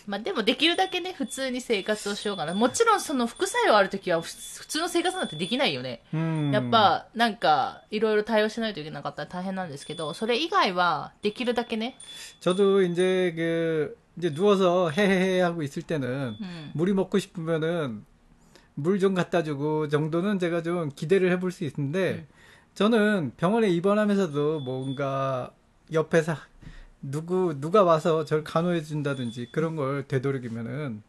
[0.05, 2.55] まあでもできるだけね、普通に生活をしようかな。
[2.55, 6.03] もちろんその副作用あるときはふ普通の生活なんてできないよね。
[6.12, 6.51] 음.
[6.53, 11.96] やっぱ、なんか、いろいろ対応しないといけなかったら大変なんですけど、それ以外は、できるだけね、
[12.40, 16.70] 저도 이제 그 이제 누워서 헤헤헤 하고 있을 때는 うん。
[16.75, 18.05] 물이 먹고 싶으면은
[18.80, 22.28] 물 좀 갖다 주고 정도는 제가 좀 기대를 해볼 수 있는데
[22.76, 25.52] 저는 병원에 입원하면서도 뭔가
[25.92, 26.36] 옆에서
[27.02, 31.02] 누구 누가 와서 저를 간호해 준다든지 그런 걸 되도록이면은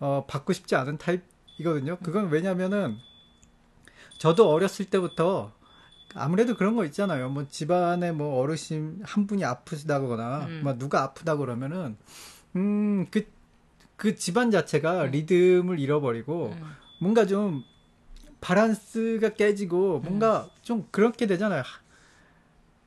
[0.00, 1.98] 어 받고 싶지 않은 타입이거든요.
[2.02, 2.96] 그건 왜냐면은
[4.16, 5.52] 저도 어렸을 때부터
[6.14, 7.28] 아무래도 그런 거 있잖아요.
[7.28, 10.60] 뭐 집안에 뭐 어르신 한 분이 아프시다거나 음.
[10.64, 11.98] 뭐 누가 아프다 그러면은
[12.56, 13.26] 음그
[13.96, 15.10] 그 집안 자체가 음.
[15.10, 16.62] 리듬을 잃어버리고 음.
[17.00, 17.64] 뭔가 좀
[18.40, 20.50] 바란스가 깨지고 뭔가 음.
[20.62, 21.62] 좀 그렇게 되잖아요.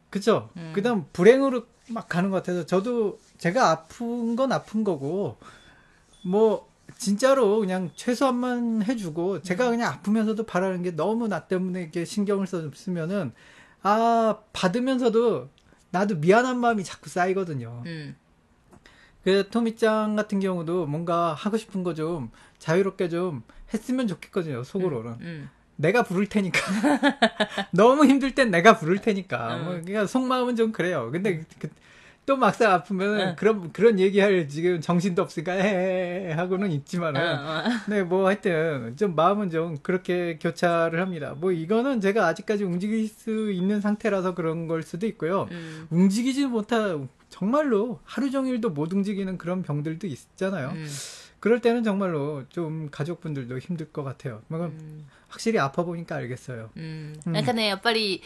[0.09, 0.49] 그죠?
[0.57, 0.71] 음.
[0.75, 5.37] 그다음 불행으로 막 가는 것 같아서 저도 제가 아픈 건 아픈 거고
[6.23, 9.71] 뭐 진짜로 그냥 최소한만 해주고 제가 음.
[9.71, 13.33] 그냥 아프면서도 바라는 게 너무 나 때문에 이렇게 신경을 쓰면은
[13.81, 15.49] 아 받으면서도
[15.91, 17.83] 나도 미안한 마음이 자꾸 쌓이거든요.
[17.85, 18.15] 음.
[19.25, 23.41] 그 토미짱 같은 경우도 뭔가 하고 싶은 거 좀 자유롭게 좀
[23.73, 24.63] 했으면 좋겠거든요.
[24.63, 25.49] 속으로는 うん。
[25.77, 26.57] 내가 부를 테니까
[27.71, 29.63] 너무 힘들 땐 내가 부를 테니까 응.
[29.65, 31.09] 뭐 그러니까 속마음은 좀 그래요.
[31.11, 31.67] 근데 그,
[32.26, 33.20] 또 막상 아프면 응.
[33.28, 36.72] 은 그런 그런 얘기할 지금 정신도 없으니까 헤헤 하고는 うん。
[36.72, 37.80] 있지만은 うん。
[37.88, 41.34] 네, 뭐 하여튼 좀 마음은 좀 그렇게 교차를 합니다.
[41.36, 45.48] 뭐 이거는 제가 아직까지 움직일 수 있는 상태라서 그런 걸 수도 있고요.
[45.50, 45.86] うん。
[45.90, 50.70] 움직이지 못한 정말로 하루 종일도 못 움직이는 그런 병들도 있잖아요.
[50.70, 50.86] うん。
[51.40, 54.42] 그럴 때는 정말로 좀 가족분들도 힘들 것 같아요.
[54.48, 54.70] 뭐
[55.28, 56.70] 확실히 아파 보니까 알겠어요.
[56.76, 58.20] うんうんなんかね、やっぱり、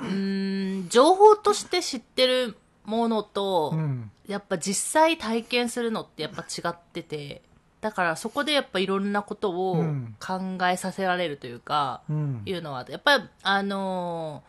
[0.00, 2.56] うん、情報として知ってる
[2.89, 7.41] ものと、うん、やっぱ実際体験するのってやっぱ違ってて、
[7.81, 9.85] だからそこでやっぱいろんなことを
[10.19, 14.43] 考えさせられるというか、うん、いうのは、やっぱり、あの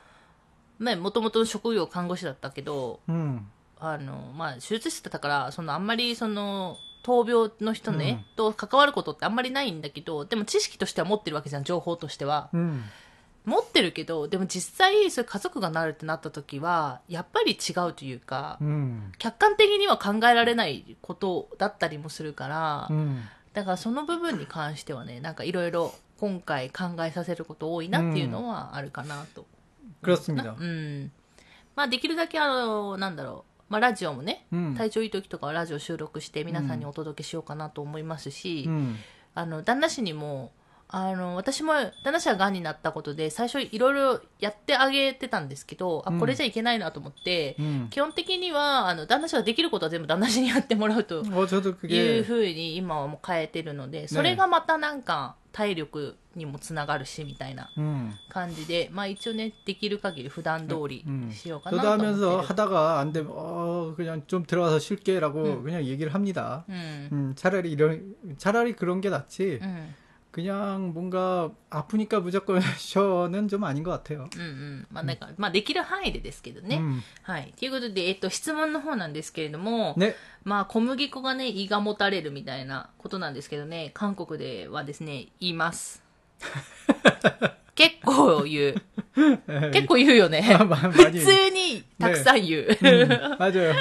[0.81, 3.47] ー、ね、もともと職業看護師だったけど、うん、
[3.79, 12.51] あの、まあ、手術してたから、そのあんまりその、闘病の人ね、うん、と関わることってあんまりないんだけど、でも知識としては持ってるわけじゃん、情報としては。
[13.45, 23.23] 持ってるけどでも実際それ家族がなるってなった時はやっぱり違うというか、うん、客観的には考えられないことだったりもするから、うん、
[23.55, 29.47] だからその部分に関してはねなんかいろいろ今回考えさせること多いなっていうのはあるかなと。
[31.75, 38.97] まあできるだけあのなんだろうまあ、ラジオもね、うん、体調いい時とかはラジオ収録して皆さんにお届けしようかなと思いますし、うん、
[39.33, 40.51] あの旦那氏にも
[40.90, 47.90] あの、私も旦那氏が癌になったことで、最初いろいろやってあげてたんですけど、あ、うんこれじゃいけないなと思って、 음.
[47.90, 58.14] 基本的には、あの、旦那氏ができることは全部 旦那氏にやってもらうと 어, 저도 いう 그게 ふうに今はもう変えてるので、それがまたなんか体力にもつながるし、みたいな 음.
[58.30, 61.32] 感じで、まあ一応ね、できる限り普段通り 음.
[61.34, 62.28] しようかな 저도 と思ってる。
[62.28, 66.64] 하면서 하다가 안 되면 어 그냥 좀 들어가서 쉴게라고 그냥 얘기를 합니다.
[66.70, 67.10] うん。
[67.12, 69.60] 음, 차라리 이런 차라리 그런 게 낫지.
[69.62, 69.96] うん。
[70.32, 74.28] 그냥 뭔가 아프니까 무조건 쉬어는 좀 아닌 것 같아요.
[74.36, 74.88] うんうん。
[74.92, 76.76] まあなんか、まあできる範囲でですけどね。
[76.78, 77.02] 음.
[77.24, 77.54] はい。
[77.58, 80.14] ということで、えっと、質問の方なんですけれども、 네.
[80.44, 86.04] まあ小麦粉がね、胃がもたれるみたいなことなんですけどね、韓国ではですね、言います。
[87.76, 88.76] 結構言う。
[89.72, 90.40] 結構言うよね。
[90.60, 91.20] 아, 마- 普 많이.
[91.24, 92.68] 通にたくさん言う。
[92.84, 93.74] 음, 맞아요.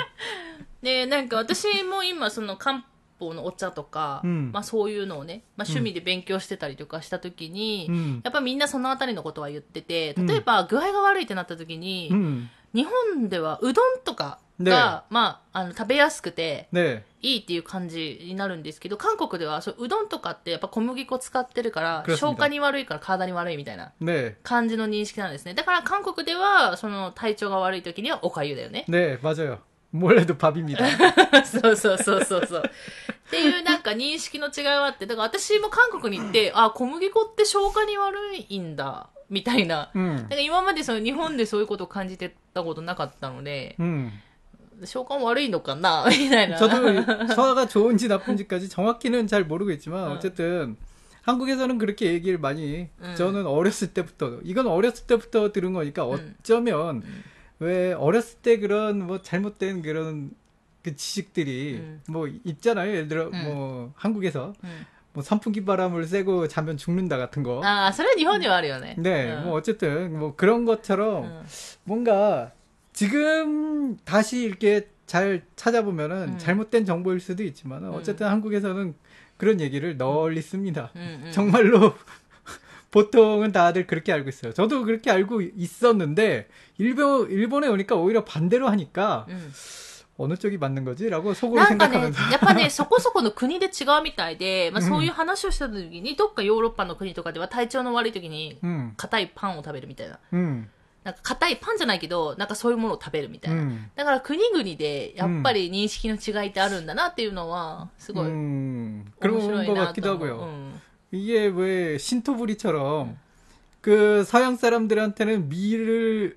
[0.83, 2.85] で、なんか私も今その漢
[3.18, 12.50] 方のお茶とか、うんまあそういうのをね、まあ趣味で勉強してたりとかした時に、うんやっぱみんなそのあたりのことは言ってて、例えば具合が悪いってなった時に、うん。
[12.74, 17.03] 日本ではうどんとかねが、まあ、あの、食べやすくて、 네.
[17.22, 24.35] いいっていう感じになるんですけど、韓国ではそううどんとかってやっぱ小麦粉使ってるから、 그렇습니다 消化に悪いから体に悪いみたいな 네.
[24.42, 25.55] 感じの認識なんですね。
[25.55, 28.85] だから韓国では、その体調が悪い時にはおかゆだよね。
[28.88, 29.59] 네, 맞아요.
[29.92, 30.85] 뭘 해도 밥입니다.
[31.44, 32.62] そうそうそうそうそう。
[33.29, 38.16] っていうなんか認識の違いはあって、だから私も韓国に行って、あ、小麦粉って消化に悪
[38.48, 39.90] いんだ、みたいな。
[39.94, 40.16] 음.
[40.16, 44.11] なんか今までその日本でそういうことを感じてたことなかったので、 음.
[44.85, 46.57] 消化も悪いのかな みたいな。
[46.59, 50.14] 저도 소화가 좋은지 나쁜지까지 정확히는 잘 모르겠지만 어.
[50.14, 50.77] 어쨌든
[51.22, 53.14] 한국에서는 그렇게 얘기를 많이 음.
[53.16, 56.37] 저는 어렸을 때부터 이건 어렸을 때부터 들은 거니까 음.
[56.40, 57.03] 어쩌면
[57.61, 60.33] 왜 어렸을 때 그런 뭐 잘못된 그런
[60.82, 62.02] 그 지식들이 음.
[62.08, 62.92] 뭐 있잖아요.
[62.92, 63.44] 예를 들어 음.
[63.44, 64.86] 뭐 한국에서 음.
[65.13, 67.62] 뭐 선풍기 바람을 쐬고 자면 죽는다 같은 거.
[67.63, 68.96] 아, 소련이 혼이 말이요네.
[69.00, 69.42] 네, 어.
[69.42, 71.44] 뭐 어쨌든 뭐 그런 것처럼 음.
[71.84, 72.52] 뭔가
[72.94, 76.38] 지금 다시 이렇게 잘 찾아보면은 음.
[76.38, 77.92] 잘못된 정보일 수도 있지만 음.
[77.94, 78.94] 어쨌든 한국에서는
[79.38, 80.92] 그런 얘기를 널리 씁니다.
[81.32, 81.96] 정말로
[82.92, 84.54] 보통은 다들 그렇게 알고 있어요.
[84.54, 89.28] 저도 그렇게 알고 있었는데 일본 일본에 오니까 오히려 반대로 하니까.
[90.18, 100.18] 어느 쪽이 맞는 거지라고 속으로 なんかね 생각하면서 、やっぱね、そこそこの国で違うみたいで、まあそういう話をした時に、どっかヨーロッパの国とかでは体調の悪い時に、 음, 硬いパンを食べるみたいな。
[100.33, 100.64] 음,
[101.05, 103.61] なんか硬いパンじゃないけど、なんかそういうものを食べるみたいな。
[103.62, 110.29] 음, だから国々でやっぱり認識の違いってあるんだなっていうのは、すごい面 음, 白 그런 い 것 な 같기도 と思う。
[110.29, 110.44] 하고요.
[110.44, 110.81] うん。
[111.12, 113.16] 이게 왜 신토부리처럼
[113.81, 116.37] 그 서양 사람들한테는 미를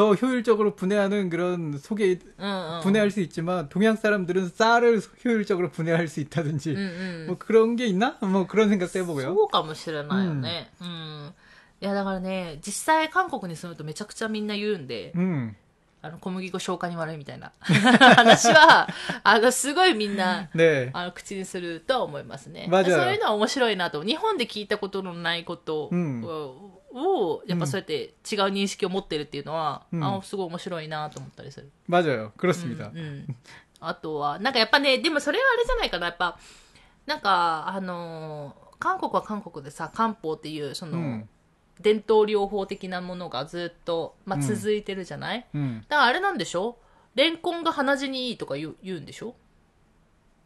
[0.00, 2.80] 더 효율적으로 분해하는 그런 속에 うんうん。
[2.82, 7.26] 분해할 수 있지만 동양 사람들은 쌀을 효율적으로 분해할 수 있다든지 うんうん。
[7.28, 8.18] 뭐 그런 게 있나?
[8.20, 9.22] 뭐 그런 생각도 해보고요.
[9.34, 10.70] そうかもしれないよね。
[10.82, 11.32] うん。
[11.80, 15.54] いや、だからね、実際韓国に住むとめちゃくちゃみんな言うんで、 음,
[16.02, 18.88] あの、小麦粉消化に悪いみたいな話は、
[19.22, 22.68] あの、すごいみんな、 네, あの、口にすると思いますね。
[22.70, 24.02] 맞아요 そういうのは面白いなと。
[24.04, 26.22] 日本で聞いたことのないことうん
[26.93, 28.13] をやっぱそうやって違う
[28.51, 31.71] 認識を持ってるっていうのは、うん、あすごい面白いなと思ったりする。
[31.87, 32.31] マジよ。
[32.37, 32.91] クロスた、
[33.79, 36.07] あとはなんかやっぱねでもそれはあれじゃないかな。
[36.07, 36.37] やっぱ
[37.05, 41.29] なんかあのー、韓国は韓国でさ漢方っていうその、うん、
[41.79, 45.45] 伝統療法的なものがずっと、まあ、続いてるじゃない、
[45.89, 46.77] だからあれなんでしょ？
[47.15, 49.35] レンコンが鼻血にいいとか言う言うんでしょ？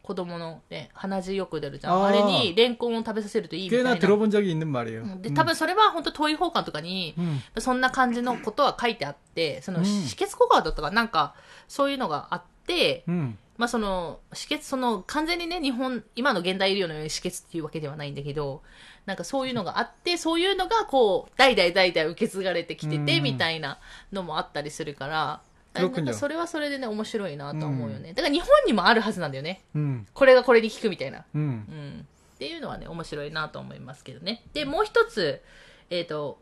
[0.05, 1.93] 子供のね、鼻血よく出るじゃん。
[1.93, 3.99] あーあれにレンコンを食べさせるといいみたい 꽤나 な。
[3.99, 5.03] 들어본 적이 있는 말이에요.
[5.03, 11.35] うんで、 음, 多分それは本当遠い方館とかに、 음, そんな感じのことは書いてあって、そのうん止血効果だったかなんか、
[11.67, 18.63] そういうのがあって、 음, まあその、止血、その、完全にね、日本、今の現代医療のように止血っていうわけではないんだけど、
[19.05, 23.77] なんかそういうのがあって、そういうのがこう、代々代々受け継がれてきてて、うんみたいな
[24.11, 25.41] のもあったりするから、だ 그렇군요
[25.75, 28.13] なんかそれはそれでね、面白いなと思うよね。
[28.13, 29.61] だから日本にもあるはずなんだよね。
[29.75, 31.23] 음, これがこれに効くみたいな。
[31.33, 31.39] 음.
[31.39, 31.41] う
[31.73, 32.07] ん。
[32.35, 34.43] っていうのはね、面白いなと思いますけどね。
[34.53, 35.41] で、もう一つ、
[35.89, 36.39] えっ、と、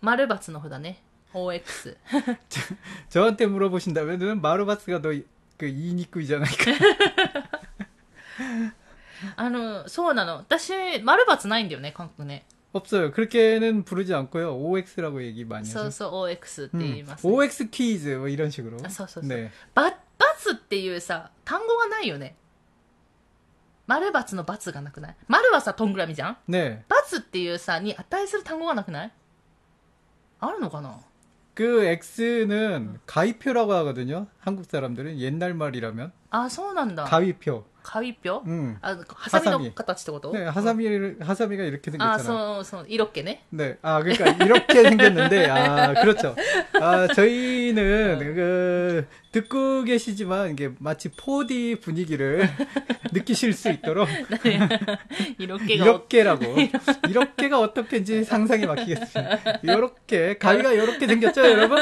[0.00, 1.02] 丸×の札ね。
[1.32, 1.96] OX。
[3.08, 5.12] 저한테 물어보신다면은 마르바스가 더
[5.58, 6.46] 그 이니꾸이잖아요.
[9.36, 10.36] あの、そうなの。
[10.36, 12.44] 私、丸×ないんだよね、韓国ね。
[12.76, 13.10] 없어요.
[13.12, 14.56] 그렇게는 부르지 않고요.
[14.56, 15.90] OX라고 얘기 많이 そう 하죠.
[15.90, 18.78] そう、OX って 음, 言います、ね OX 퀴즈 뭐 이런 식으로.
[18.84, 19.50] あそうそうそう 네.
[19.74, 19.90] ば、×
[20.54, 22.34] っていうさ、単語がないよね。
[23.86, 26.82] 丸×の×がなくない丸はさ、とんぐらみじゃん 네.
[26.88, 29.12] ×っていうさ、に値する単語がなくない
[30.40, 30.98] あるのかな
[31.54, 34.26] 그 X는 가위표라고 하거든요.
[34.40, 37.04] 한국 사람들은 옛날 말이라면 あ、そうなんだ。
[37.04, 37.64] 가위표.
[37.86, 38.76] カビピョ 음.
[38.80, 42.18] あ、ハサミのハサミ形ってこと 네, 하사미 하사미가 이렇게 あ、 생겼잖아요.
[42.22, 43.42] そうそう、色っ気ね。
[43.50, 46.36] 네, 아 그러니까 이렇게 생겼는데 아 그렇죠.
[46.80, 52.48] 아 저희는 그 듣고 계시지만 이게 마치 4D 분위기를
[53.12, 54.08] 느끼실 수 있도록
[55.38, 55.84] 色っ気が。
[55.86, 56.44] 이렇게라고
[57.08, 59.60] 이렇게가 어떻게인지 상상이 막히겠습니다.
[59.64, 61.78] 이렇게 가위가 이렇게 생겼죠, 여러분?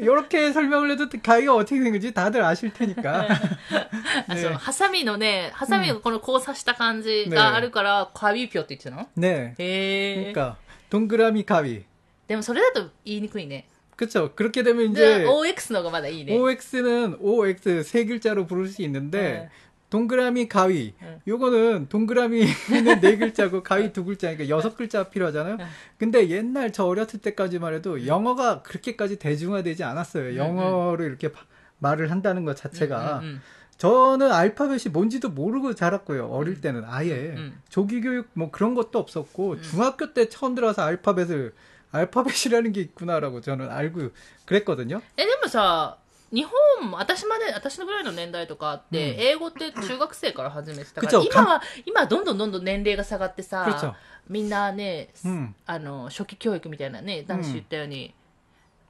[0.00, 3.28] 이렇게 설명을 해도 가위가 어떻게 생긴지 다들 아실 테니까.
[4.28, 9.54] あ そう、ハサミのね、ハサミがこの交差した感じねがあるから、カビピョって言ってたの 네.
[9.58, 10.32] へえ。
[10.32, 10.56] 그러니까
[10.90, 11.84] 동그라미 가위.
[12.28, 13.66] でもそれだと言いにくいね。
[13.96, 14.30] 그렇죠.
[14.36, 16.38] 그렇게 되면 で 이제 OX の方がまだいいね。
[16.38, 19.50] OX는 OX 세 글자로 부를 수 있는데 네.
[19.92, 20.92] 동그라미 가위.
[21.00, 21.18] 네.
[21.26, 25.56] 요거는 동그라미는 네 글자고 가위 두 글자니까 여섯 글자 필요하잖아요.
[25.56, 25.64] 네.
[25.98, 30.30] 근데 옛날 저 어렸을 때까지만 해도 영어가 그렇게까지 대중화되지 않았어요.
[30.32, 31.40] 음, 영어를 이렇게 바-
[31.78, 33.42] 말을 한다는 것 자체가 음, 음,
[33.78, 36.26] 저는 알파벳이 뭔지도 모르고 자랐고요.
[36.26, 37.58] 어릴 때는 아예 음.
[37.70, 41.52] 조기 교육 뭐 그런 것도 없었고 중학교 때 처음 들어서 알파벳을
[41.92, 44.10] 알파벳이라는 게 있구나라고 저는 알고
[44.44, 45.00] 그랬거든요.
[45.16, 45.96] え、でもさ、
[46.32, 53.94] 日本も、私まで、私のぐらいの年代とかって、うん英語って中学生から始めてたから、くちょ今は、今はどんどんどんどん年齢が下がってさ、 그렇죠.
[54.28, 58.14] みんなね、うんあの、初期教育みたいなね、男子言ったように、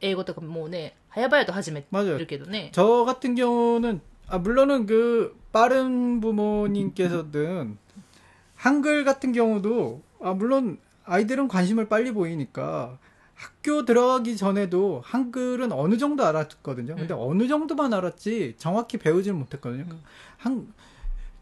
[0.00, 2.18] 英語とかもうね、早々と始めて 맞아요.
[2.18, 2.70] るけどね。
[2.72, 7.78] 저 같은 경우는 아 물론은 그 빠른 부모님께서든
[8.56, 12.98] 한글 같은 경우도 아 물론 아이들은 관심을 빨리 보이니까
[13.43, 16.95] 학교 들어가기 전에도 한글은 어느 정도 알았거든요.
[16.95, 17.19] 근데 음.
[17.21, 19.85] 어느 정도만 알았지 정확히 배우지는 못했거든요.
[19.89, 20.01] 음.
[20.37, 20.73] 한,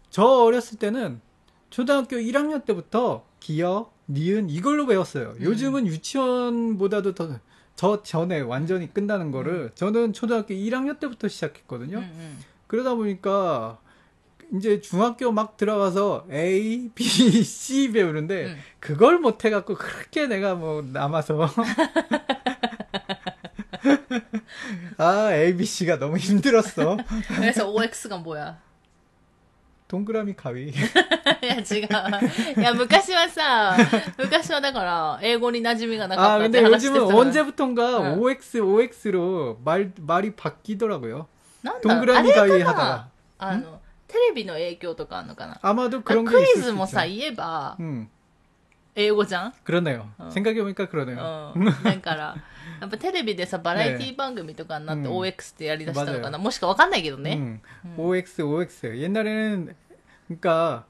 [0.10, 1.22] 저 어렸을 때는
[1.70, 5.36] 초등학교 1학년 때부터 기역, 니은 이걸로 배웠어요.
[5.38, 5.43] 음.
[5.43, 7.39] 요즘은 유치원보다도 더
[7.82, 9.70] 저 전에 완전히 끝나는 거를 음.
[9.74, 11.97] 저는 초등학교 1학년 때부터 시작했거든요.
[11.97, 13.80] 음, 그러다 보니까
[14.55, 17.05] 이제 중학교 막 들어가서 A, B,
[17.45, 18.59] C 배우는데 음.
[18.78, 21.49] 그걸 못 해갖고 그렇게 내가 뭐 남아서
[24.99, 26.97] 아 A, B, C가 너무 힘들었어.
[27.43, 28.57] え、そう、OX が뭐야 。
[29.89, 30.70] 동그라미 가위.
[30.70, 30.74] い
[31.47, 32.61] や、違う。
[32.61, 33.76] いや、昔はさ、
[34.18, 38.20] 昔はだから、英語に馴染みがなか 아 ったって 근데 話して 요즘은 たの 언제부턴가 응.
[38.20, 41.28] OX, OX로 말 말이 바뀌더라고요.
[41.62, 43.80] なんだろう 동그라미 あ 가위 れか 하다가 なあの、
[44.11, 47.18] テレビの影響とかあるのかな 아마도 그런 게 ク 있을 イズ 수 もさ、 있죠.
[47.20, 48.09] 言えば、 음
[48.99, 50.09] 英語じゃん 그러네요.
[50.16, 50.30] 어.
[50.30, 51.53] 생각해보니까 그러네요.
[51.55, 51.64] うん。
[51.82, 52.37] だから、
[52.80, 57.34] やっぱテレビでさ、バラエティ番組とかになってうん OX ってやりだしたのかな、 맞아요 もしかわかんないけどね。
[57.37, 57.61] 음,
[57.99, 58.87] OX, OX.
[58.97, 59.74] 옛날에는,
[60.28, 60.87] 그러니까,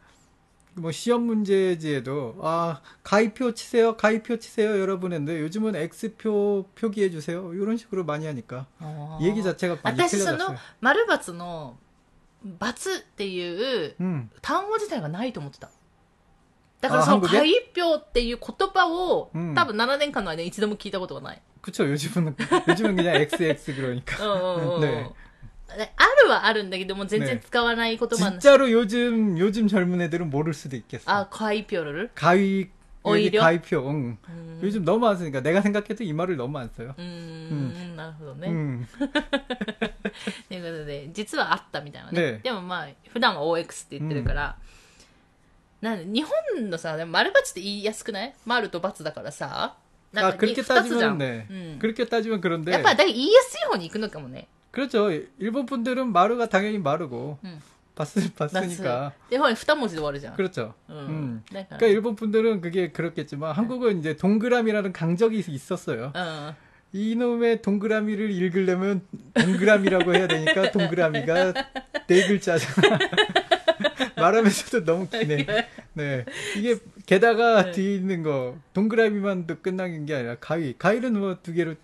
[0.75, 7.55] 뭐, 시험 문제지에도, 아, 가위표 치세요, 가위표 치세요, 여러분 했는데, 요즘은 X표 표기해주세요.
[7.55, 8.67] 이런 식으로 많이 하니까.
[8.79, 10.57] あー 얘기 자체가 많이 私その 틀려졌어요.
[10.81, 11.77] 、丸×の、×
[12.45, 15.71] っていう、 음, 単語自体がないと思ってた。
[16.81, 21.43] だからあその、 한국에 開票っていう言葉を、うん多分7年間の間に一度も聞いたことがない。
[21.63, 21.85] 그쵸.
[21.89, 22.37] 요즘은,
[22.69, 24.25] 요즘은 그냥 XX う 그러니까.
[24.25, 24.81] んうんうん。
[24.83, 25.13] ね
[25.97, 31.03] あるはあるんだけども、全然ね使わない言葉に 진짜로 요즘, 요즘 젊은 애들은 모를 수도 있겠어.
[31.11, 32.71] あ、開票를 가위, 여기
[33.03, 33.41] 오히려?
[33.41, 34.19] 가위표, 응.
[34.29, 34.61] うん。
[34.63, 36.95] 요즘 너무 안 쓰니까 내가 생각해도 이 말을 너무 안 써요.
[36.99, 38.49] うーん、なるほどね。
[38.49, 38.87] 음.
[40.49, 42.33] ということで、実はあったみたいなね。
[42.33, 44.57] ねでもまあ、普段は OX って言ってるから、
[45.81, 49.77] なんで日本のさ、でも丸×って言いやすくない丸と×だからさ、
[50.13, 51.19] なん 아, か 그렇게 二つじゃ 따지면 ん。
[51.19, 51.47] 네.
[51.49, 51.79] うん。
[51.79, 52.73] 그렇게 따지면 그런데.
[52.73, 54.49] やっぱだから言いやすい方に行くのかもね。
[54.73, 55.11] 그렇죠.
[55.39, 57.63] 일본 분들은 마루가 당연히 마루고 응.
[57.96, 59.14] 봤으, 봤으니까.
[59.30, 60.34] 일본이 후다모지도 모르죠.
[60.36, 60.74] 그렇죠.
[60.90, 60.96] 음.
[60.96, 61.44] 음.
[61.46, 66.12] 네, 그러니까, 그러니까 일본 분들은 그게 그렇겠지만 한국은 이제 동그라미라는 강적이 있었어요.
[66.16, 66.56] 어.
[66.94, 69.02] 이놈의 동그라미를 읽으려면
[69.34, 71.54] 동그라미라고 해야 되니까 동그라미가
[72.08, 73.00] 네 글자잖아.
[74.18, 75.46] 말하면서도 너무 기네.
[75.94, 76.26] 네.
[76.58, 77.72] 이게 게다가 네.
[77.72, 80.76] 뒤에 있는 거 동그라미만도 끝난 게 아니라 가위.
[80.78, 81.76] 가위는 뭐 두 개로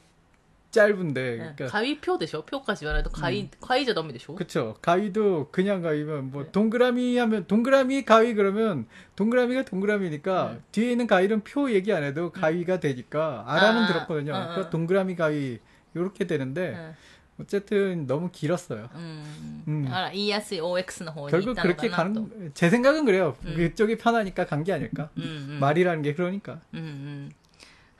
[0.71, 1.37] 짧은데 네.
[1.37, 3.49] 그러니까 가위표 되셔 표까지 아, 말해도 가위 음.
[3.61, 6.51] 가위자 넘이 되셔 그쵸 가위도 그냥 가위면 뭐 네.
[6.51, 10.59] 동그라미 하면 동그라미 가위 그러면 동그라미가 동그라미니까 네.
[10.71, 12.41] 뒤에 있는 가위는 표 얘기 안 해도 네.
[12.41, 15.59] 가위가 되니까 알아는 아, 들었거든요 아, 아, 그러니까 동그라미 가위
[15.95, 16.93] 요렇게 되는데 네.
[17.39, 18.89] 어쨌든 너무 길었어요.
[18.95, 19.63] 음.
[19.67, 19.87] 음.
[19.91, 22.27] 아, ES OX의 뭐 결국 그렇게 가는 또.
[22.55, 23.37] 제 생각은 그래요.
[23.45, 23.53] 음.
[23.55, 25.09] 그쪽이 편하니까 간 게 아닐까.
[25.17, 25.57] 음, 음.
[25.61, 26.61] 말이라는 게 그러니까.
[26.73, 27.29] 음,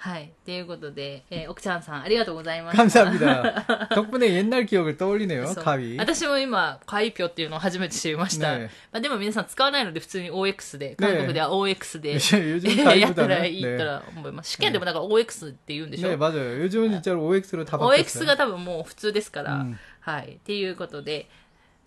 [0.05, 0.15] うんうん。
[0.15, 0.33] はい。
[0.45, 2.83] ということで、えー、奥ちゃんさん、ありがとうございました。
[2.83, 3.89] 감사합니다.
[3.95, 5.47] 덕분에 옛날 기억을 떠올리네요.
[5.47, 5.97] そう 가위.
[5.97, 8.59] 私も今、会票っていうのを初めて知りました。
[8.59, 14.51] ねまあ、でも皆さん使わないので普通に OX で、韓国では OX で、 요즘 やったら 가위보다는 いいったら思います。
[14.51, 16.63] 試験でもだから OX って言うんでしょ、 네 맞아요.
[16.65, 18.03] 요즘은 진짜로 OX로 다 바뀌었어요.
[18.03, 20.33] OX が多分もう普通ですから、うんはい。
[20.33, 21.29] っていうことで、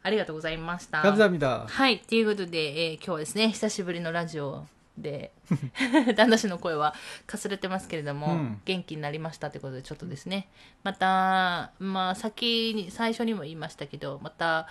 [0.03, 1.01] ありがとうございました。
[1.01, 1.65] 감사합니다.
[1.67, 1.95] はい。
[1.95, 4.65] っていうことで、えー今日はですね、久しぶりのラジオ
[5.02, 5.32] で、
[6.16, 6.94] 旦那氏の声は
[7.26, 8.62] かすれてますけれども、うん。
[8.64, 10.48] 元気になりましたということで、ちょっとですね、
[10.82, 14.68] また、まあ、先に、最初にも言いましたけど、また、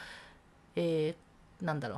[0.76, 1.96] えーなんだろ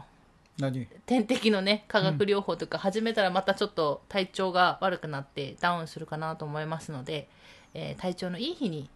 [0.58, 0.88] う、何？
[1.06, 7.30] 点滴のね、化学療法とか始めたらまたちょっと体調が悪くなってダウンするかなと思いますので、
[7.76, 8.90] えー体調のいい日に、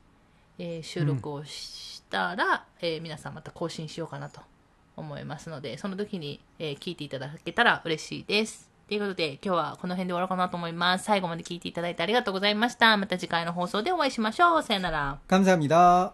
[0.57, 4.41] えー収録をしたら、えー皆さんまた更新しようかなと
[4.97, 8.71] 思いますので、その時に、えー聞いていただけたら嬉しいです。
[8.87, 11.05] ということで、今日はこの辺で終わろうかなと思います。
[11.05, 12.95] 最後まで聞いていただいてありがとうございました。
[12.97, 14.63] また次回の放送でお会いしましょう。
[14.63, 15.19] さよなら。
[15.27, 16.13] 감사합니 다。